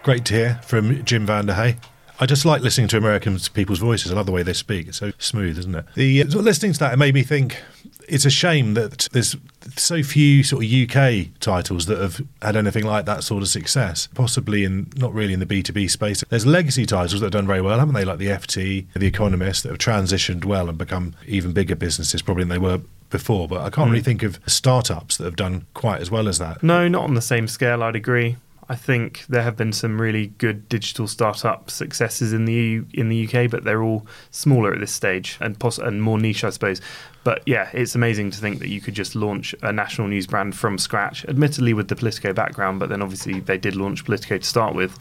Great 0.01 0.25
to 0.25 0.34
hear 0.34 0.60
from 0.63 1.03
Jim 1.05 1.27
VandeHei. 1.27 1.77
I 2.19 2.25
just 2.25 2.45
like 2.45 2.62
listening 2.62 2.88
to 2.89 2.97
American 2.97 3.38
people's 3.54 3.80
voices. 3.80 4.12
I 4.12 4.15
love 4.15 4.25
the 4.25 4.32
way 4.32 4.43
they 4.43 4.54
speak. 4.54 4.88
It's 4.88 4.97
so 4.97 5.12
smooth, 5.17 5.58
isn't 5.60 5.75
it? 5.75 5.86
The 5.95 6.23
uh, 6.23 6.25
listening 6.25 6.73
to 6.73 6.80
that, 6.80 6.93
it 6.93 6.97
made 6.97 7.13
me 7.13 7.23
think 7.23 7.62
it's 8.08 8.25
a 8.25 8.30
shame 8.30 8.73
that 8.75 9.08
there's 9.12 9.36
so 9.75 10.04
few 10.04 10.43
sort 10.43 10.63
of 10.63 10.71
UK 10.71 11.39
titles 11.39 11.88
that 11.88 11.99
have 11.99 12.21
had 12.41 12.56
anything 12.56 12.86
like 12.86 13.06
that 13.06 13.23
sort 13.23 13.43
of 13.43 13.49
success. 13.49 14.08
Possibly 14.13 14.63
in 14.63 14.91
not 14.95 15.13
really 15.13 15.34
in 15.34 15.39
the 15.39 15.45
B 15.45 15.62
two 15.62 15.73
B 15.73 15.88
space. 15.88 16.23
There's 16.30 16.45
legacy 16.45 16.86
titles 16.86 17.19
that 17.19 17.25
have 17.25 17.32
done 17.32 17.47
very 17.47 17.62
well, 17.62 17.80
haven't 17.80 17.95
they? 17.95 18.06
Like 18.06 18.19
the 18.19 18.28
FT, 18.28 18.86
the 18.93 19.08
Economist, 19.08 19.63
that 19.63 19.69
have 19.69 19.80
transitioned 19.80 20.45
well 20.45 20.69
and 20.69 20.78
become 20.78 21.15
even 21.28 21.51
bigger 21.51 21.75
businesses 21.75 22.21
probably 22.21 22.43
than 22.43 22.49
they 22.49 22.58
were 22.58 22.82
before. 23.10 23.47
But 23.47 23.62
I 23.62 23.69
can't 23.69 23.88
mm. 23.88 23.91
really 23.91 24.04
think 24.04 24.23
of 24.23 24.39
startups 24.45 25.17
that 25.17 25.25
have 25.25 25.36
done 25.36 25.65
quite 25.73 26.01
as 26.01 26.10
well 26.10 26.28
as 26.28 26.39
that. 26.39 26.63
No, 26.63 26.88
not 26.88 27.04
on 27.04 27.15
the 27.15 27.21
same 27.21 27.47
scale. 27.47 27.84
I'd 27.84 27.95
agree. 27.95 28.38
I 28.67 28.75
think 28.75 29.25
there 29.30 29.43
have 29.43 29.56
been 29.56 29.73
some 29.73 30.01
really 30.01 30.28
good 30.39 30.67
digital 30.69 31.08
startup 31.08 31.69
successes 31.69 32.34
in 32.34 32.45
the 32.45 32.84
in 32.93 33.10
the 33.10 33.28
UK, 33.28 33.49
but 33.49 33.63
they're 33.63 33.84
all 33.84 34.08
smaller 34.32 34.73
at 34.73 34.80
this 34.80 34.91
stage 34.91 35.38
and 35.39 35.60
poss- 35.60 35.78
and 35.78 36.01
more 36.01 36.17
niche, 36.17 36.43
I 36.43 36.49
suppose. 36.49 36.82
But 37.23 37.43
yeah, 37.45 37.69
it's 37.73 37.93
amazing 37.93 38.32
to 38.32 38.39
think 38.39 38.60
that 38.60 38.69
you 38.69 38.82
could 38.82 38.95
just 38.95 39.15
launch 39.15 39.54
a 39.62 39.71
national 39.71 40.08
news 40.08 40.25
brand 40.25 40.56
from 40.56 40.80
scratch. 40.80 41.25
Admittedly, 41.25 41.73
with 41.73 41.89
the 41.89 41.95
Politico 41.95 42.34
background, 42.34 42.80
but 42.80 42.89
then 42.89 43.04
obviously 43.04 43.39
they 43.39 43.58
did 43.58 43.75
launch 43.75 44.04
Politico 44.04 44.39
to 44.39 44.43
start 44.43 44.73
with. 44.73 44.97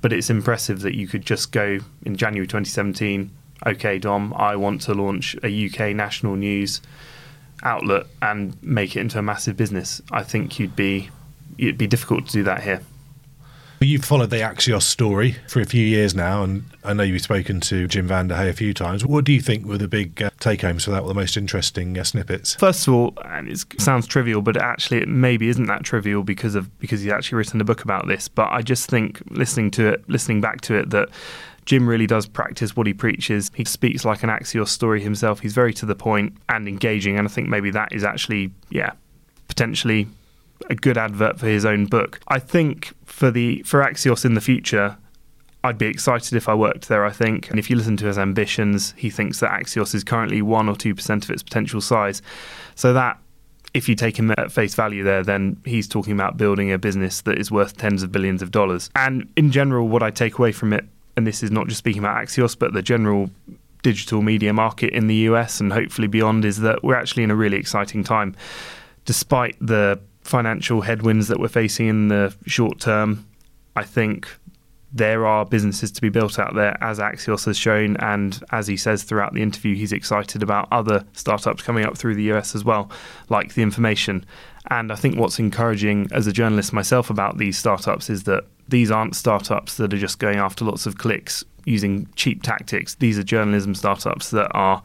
But 0.00 0.12
it's 0.12 0.28
impressive 0.28 0.80
that 0.80 0.94
you 0.94 1.06
could 1.06 1.24
just 1.24 1.52
go 1.52 1.78
in 2.04 2.16
January 2.16 2.46
2017. 2.46 3.30
Okay, 3.66 3.98
Dom, 3.98 4.34
I 4.36 4.56
want 4.56 4.80
to 4.82 4.94
launch 4.94 5.36
a 5.42 5.66
UK 5.66 5.94
national 5.94 6.36
news 6.36 6.82
outlet 7.62 8.06
and 8.20 8.60
make 8.62 8.96
it 8.96 9.00
into 9.00 9.18
a 9.18 9.22
massive 9.22 9.56
business. 9.56 10.02
I 10.10 10.24
think 10.24 10.58
you'd 10.58 10.76
be 10.76 11.10
it'd 11.56 11.78
be 11.78 11.86
difficult 11.86 12.26
to 12.26 12.32
do 12.32 12.42
that 12.42 12.62
here. 12.62 12.82
You've 13.80 14.04
followed 14.04 14.30
the 14.30 14.36
Axios 14.36 14.82
story 14.82 15.36
for 15.48 15.60
a 15.60 15.66
few 15.66 15.84
years 15.84 16.14
now, 16.14 16.42
and 16.42 16.64
I 16.82 16.94
know 16.94 17.02
you've 17.02 17.20
spoken 17.20 17.60
to 17.60 17.86
Jim 17.86 18.08
VandeHei 18.08 18.48
a 18.48 18.52
few 18.54 18.72
times. 18.72 19.04
What 19.04 19.24
do 19.24 19.32
you 19.32 19.40
think 19.40 19.66
were 19.66 19.76
the 19.76 19.86
big 19.86 20.22
uh, 20.22 20.30
take 20.40 20.62
homes 20.62 20.86
for 20.86 20.92
that, 20.92 21.02
or 21.02 21.08
the 21.08 21.14
most 21.14 21.36
interesting 21.36 21.98
uh, 21.98 22.04
snippets? 22.04 22.54
First 22.54 22.88
of 22.88 22.94
all, 22.94 23.12
and 23.24 23.48
it 23.48 23.64
sounds 23.78 24.06
trivial, 24.06 24.40
but 24.40 24.56
actually 24.56 24.98
it 24.98 25.08
maybe 25.08 25.48
isn't 25.48 25.66
that 25.66 25.84
trivial 25.84 26.22
because 26.22 26.54
of 26.54 26.76
because 26.78 27.02
he's 27.02 27.12
actually 27.12 27.36
written 27.36 27.60
a 27.60 27.64
book 27.64 27.84
about 27.84 28.06
this. 28.06 28.28
But 28.28 28.50
I 28.50 28.62
just 28.62 28.88
think 28.88 29.20
listening 29.30 29.70
to 29.72 29.88
it, 29.88 30.08
listening 30.08 30.40
back 30.40 30.62
to 30.62 30.74
it, 30.74 30.90
that 30.90 31.10
Jim 31.66 31.86
really 31.86 32.06
does 32.06 32.26
practice 32.26 32.76
what 32.76 32.86
he 32.86 32.94
preaches. 32.94 33.50
He 33.54 33.64
speaks 33.64 34.06
like 34.06 34.22
an 34.22 34.30
Axios 34.30 34.68
story 34.68 35.02
himself. 35.02 35.40
He's 35.40 35.54
very 35.54 35.74
to 35.74 35.86
the 35.86 35.96
point 35.96 36.32
and 36.48 36.66
engaging, 36.66 37.18
and 37.18 37.28
I 37.28 37.30
think 37.30 37.48
maybe 37.48 37.70
that 37.72 37.92
is 37.92 38.04
actually, 38.04 38.52
yeah, 38.70 38.92
potentially 39.48 40.08
a 40.68 40.74
good 40.74 40.98
advert 40.98 41.38
for 41.38 41.46
his 41.46 41.64
own 41.64 41.86
book. 41.86 42.20
I 42.28 42.38
think 42.38 42.94
for 43.04 43.30
the 43.30 43.62
for 43.62 43.82
Axios 43.82 44.24
in 44.24 44.34
the 44.34 44.40
future, 44.40 44.96
I'd 45.64 45.78
be 45.78 45.86
excited 45.86 46.34
if 46.34 46.48
I 46.48 46.54
worked 46.54 46.88
there, 46.88 47.04
I 47.04 47.10
think. 47.10 47.50
And 47.50 47.58
if 47.58 47.68
you 47.68 47.76
listen 47.76 47.96
to 47.98 48.06
his 48.06 48.18
ambitions, 48.18 48.94
he 48.96 49.10
thinks 49.10 49.40
that 49.40 49.50
Axios 49.50 49.94
is 49.94 50.04
currently 50.04 50.40
1 50.42 50.68
or 50.68 50.74
2% 50.74 51.24
of 51.24 51.30
its 51.30 51.42
potential 51.42 51.80
size. 51.80 52.22
So 52.76 52.92
that 52.92 53.18
if 53.74 53.88
you 53.88 53.94
take 53.94 54.18
him 54.18 54.30
at 54.30 54.52
face 54.52 54.74
value 54.74 55.02
there, 55.02 55.22
then 55.22 55.60
he's 55.64 55.88
talking 55.88 56.12
about 56.12 56.36
building 56.36 56.72
a 56.72 56.78
business 56.78 57.20
that 57.22 57.38
is 57.38 57.50
worth 57.50 57.76
tens 57.76 58.02
of 58.02 58.12
billions 58.12 58.42
of 58.42 58.50
dollars. 58.50 58.90
And 58.94 59.30
in 59.36 59.50
general, 59.50 59.88
what 59.88 60.02
I 60.02 60.10
take 60.10 60.38
away 60.38 60.52
from 60.52 60.72
it, 60.72 60.84
and 61.16 61.26
this 61.26 61.42
is 61.42 61.50
not 61.50 61.66
just 61.66 61.78
speaking 61.78 62.00
about 62.00 62.24
Axios, 62.24 62.58
but 62.58 62.72
the 62.72 62.82
general 62.82 63.30
digital 63.82 64.22
media 64.22 64.52
market 64.52 64.92
in 64.92 65.08
the 65.08 65.16
US 65.30 65.60
and 65.60 65.72
hopefully 65.72 66.08
beyond, 66.08 66.44
is 66.44 66.60
that 66.60 66.82
we're 66.84 66.96
actually 66.96 67.24
in 67.24 67.30
a 67.30 67.36
really 67.36 67.56
exciting 67.56 68.02
time. 68.04 68.34
Despite 69.04 69.56
the 69.60 70.00
financial 70.26 70.82
headwinds 70.82 71.28
that 71.28 71.38
we're 71.38 71.48
facing 71.48 71.88
in 71.88 72.08
the 72.08 72.34
short 72.46 72.80
term, 72.80 73.26
I 73.74 73.84
think 73.84 74.28
there 74.92 75.26
are 75.26 75.44
businesses 75.44 75.90
to 75.92 76.00
be 76.00 76.08
built 76.08 76.38
out 76.38 76.54
there, 76.54 76.76
as 76.82 76.98
Axios 76.98 77.44
has 77.44 77.56
shown. 77.58 77.96
And 77.98 78.42
as 78.50 78.66
he 78.66 78.76
says 78.76 79.02
throughout 79.02 79.34
the 79.34 79.42
interview, 79.42 79.74
he's 79.74 79.92
excited 79.92 80.42
about 80.42 80.68
other 80.72 81.04
startups 81.12 81.62
coming 81.62 81.84
up 81.84 81.98
through 81.98 82.14
the 82.14 82.32
US 82.32 82.54
as 82.54 82.64
well, 82.64 82.90
like 83.28 83.54
The 83.54 83.62
Information. 83.62 84.24
And 84.70 84.90
I 84.90 84.94
think 84.96 85.18
what's 85.18 85.38
encouraging 85.38 86.08
as 86.12 86.26
a 86.26 86.32
journalist 86.32 86.72
myself 86.72 87.10
about 87.10 87.38
these 87.38 87.58
startups 87.58 88.08
is 88.08 88.24
that 88.24 88.44
these 88.68 88.90
aren't 88.90 89.14
startups 89.14 89.76
that 89.76 89.92
are 89.92 89.98
just 89.98 90.18
going 90.18 90.38
after 90.38 90.64
lots 90.64 90.86
of 90.86 90.98
clicks 90.98 91.44
using 91.66 92.08
cheap 92.16 92.42
tactics. 92.42 92.94
These 92.94 93.18
are 93.18 93.22
journalism 93.22 93.74
startups 93.74 94.30
that 94.30 94.50
are 94.54 94.82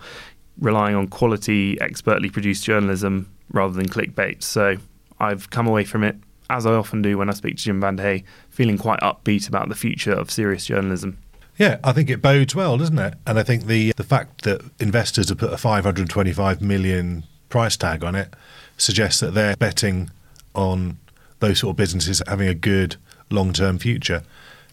relying 0.60 0.96
on 0.96 1.08
quality, 1.08 1.80
expertly 1.80 2.30
produced 2.30 2.64
journalism 2.64 3.32
rather 3.52 3.74
than 3.74 3.88
clickbait. 3.88 4.44
So 4.44 4.76
I've 5.22 5.52
come 5.52 5.68
away 5.68 5.84
from 5.84 6.04
it, 6.04 6.18
as 6.50 6.66
I 6.66 6.74
often 6.74 7.02
do 7.02 7.18
when 7.18 7.30
I 7.30 7.34
speak 7.34 7.58
to 7.58 7.64
Jim 7.64 7.80
VandeHei, 7.80 8.24
feeling 8.50 8.78
quite 8.78 9.00
upbeat 9.02 9.48
about 9.48 9.70
the 9.70 9.76
future 9.76 10.12
of 10.12 10.32
serious 10.32 10.66
journalism. 10.66 11.18
Yeah, 11.58 11.78
I 11.84 11.94
think 11.94 12.10
it 12.10 12.24
bodes 12.24 12.56
well, 12.56 12.78
doesn't 12.78 12.98
it? 12.98 13.14
And 13.28 13.38
I 13.38 13.44
think 13.44 13.68
the 13.68 13.94
the 13.96 14.04
fact 14.04 14.44
that 14.46 14.62
investors 14.80 15.30
have 15.30 15.38
put 15.38 15.54
a 15.54 15.58
525 15.58 16.62
million 16.62 17.24
price 17.50 17.78
tag 17.78 18.04
on 18.04 18.16
it 18.16 18.34
suggests 18.78 19.20
that 19.20 19.36
they're 19.36 19.56
betting 19.56 20.10
on 20.56 20.98
those 21.40 21.60
sort 21.60 21.74
of 21.74 21.78
businesses 21.78 22.24
having 22.26 22.48
a 22.48 22.56
good 22.56 22.96
long 23.30 23.54
term 23.54 23.78
future. 23.78 24.24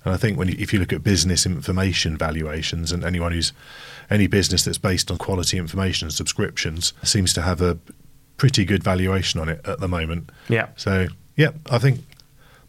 And 0.05 0.15
I 0.15 0.17
think 0.17 0.39
when 0.39 0.49
you, 0.49 0.57
if 0.59 0.73
you 0.73 0.79
look 0.79 0.93
at 0.95 1.03
business 1.03 1.45
information 1.45 2.17
valuations, 2.17 2.91
and 2.91 3.05
anyone 3.05 3.33
who's 3.33 3.53
any 4.09 4.27
business 4.27 4.65
that's 4.65 4.79
based 4.79 5.11
on 5.11 5.19
quality 5.19 5.59
information 5.59 6.07
and 6.07 6.15
subscriptions 6.15 6.95
seems 7.03 7.35
to 7.35 7.43
have 7.43 7.61
a 7.61 7.79
pretty 8.39 8.65
good 8.65 8.83
valuation 8.83 9.39
on 9.41 9.51
it 9.51 9.61
at 9.67 9.81
the 9.81 9.89
moment. 9.89 10.31
Yeah. 10.49 10.69
So, 10.77 11.09
yeah, 11.37 11.51
I 11.71 11.79
think 11.79 12.01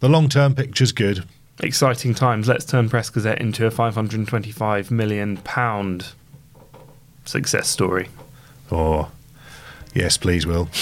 the 0.02 0.10
long 0.10 0.28
term 0.28 0.54
picture's 0.54 0.92
good. 0.92 1.24
Exciting 1.62 2.14
times. 2.14 2.48
Let's 2.48 2.66
turn 2.66 2.90
Press 2.90 3.10
Gazette 3.10 3.40
into 3.40 3.66
a 3.66 3.72
£525 3.72 4.92
million 4.92 5.40
success 7.26 7.68
story. 7.68 8.10
Oh, 8.72 9.12
yes, 9.94 10.18
please, 10.18 10.46
Will. 10.46 10.70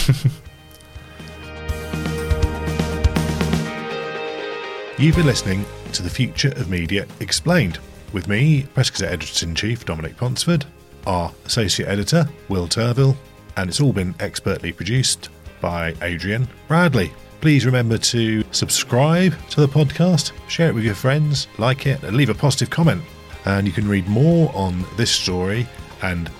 You've 4.99 5.15
been 5.15 5.25
listening 5.27 5.63
to 5.93 6.01
The 6.01 6.09
Future 6.09 6.49
of 6.49 6.69
Media 6.69 7.05
Explained 7.19 7.79
with 8.13 8.27
me, 8.27 8.63
Press 8.73 8.89
Gazette 8.89 9.13
Editor 9.13 9.45
in 9.45 9.55
Chief 9.55 9.85
Dominic 9.85 10.17
Ponsford, 10.17 10.65
our 11.05 11.31
Associate 11.45 11.87
Editor, 11.87 12.27
Will 12.49 12.67
Turvill, 12.67 13.15
and 13.57 13.69
it's 13.69 13.81
all 13.81 13.91
been 13.91 14.15
expertly 14.19 14.71
produced 14.71 15.29
by 15.59 15.93
Adrian 16.01 16.47
Bradley. 16.67 17.11
Please 17.41 17.65
remember 17.65 17.97
to 17.97 18.43
subscribe 18.51 19.35
to 19.49 19.61
the 19.61 19.67
podcast, 19.67 20.31
share 20.47 20.69
it 20.69 20.75
with 20.75 20.83
your 20.83 20.95
friends, 20.95 21.47
like 21.57 21.85
it, 21.85 22.01
and 22.03 22.15
leave 22.15 22.29
a 22.29 22.33
positive 22.33 22.69
comment. 22.69 23.03
And 23.45 23.67
you 23.67 23.73
can 23.73 23.87
read 23.87 24.07
more 24.07 24.51
on 24.55 24.85
this 24.95 25.11
story 25.11 25.67
and 26.01 26.31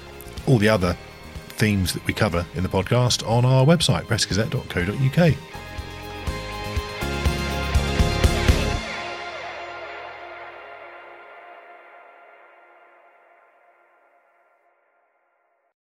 all 0.48 0.58
the 0.58 0.70
other 0.70 0.96
themes 1.50 1.94
that 1.94 2.06
we 2.06 2.14
cover 2.14 2.46
in 2.56 2.64
the 2.64 2.70
podcast 2.70 3.28
on 3.28 3.46
our 3.46 3.66
website, 3.66 4.04
pressgazette.co.uk. 4.04 5.36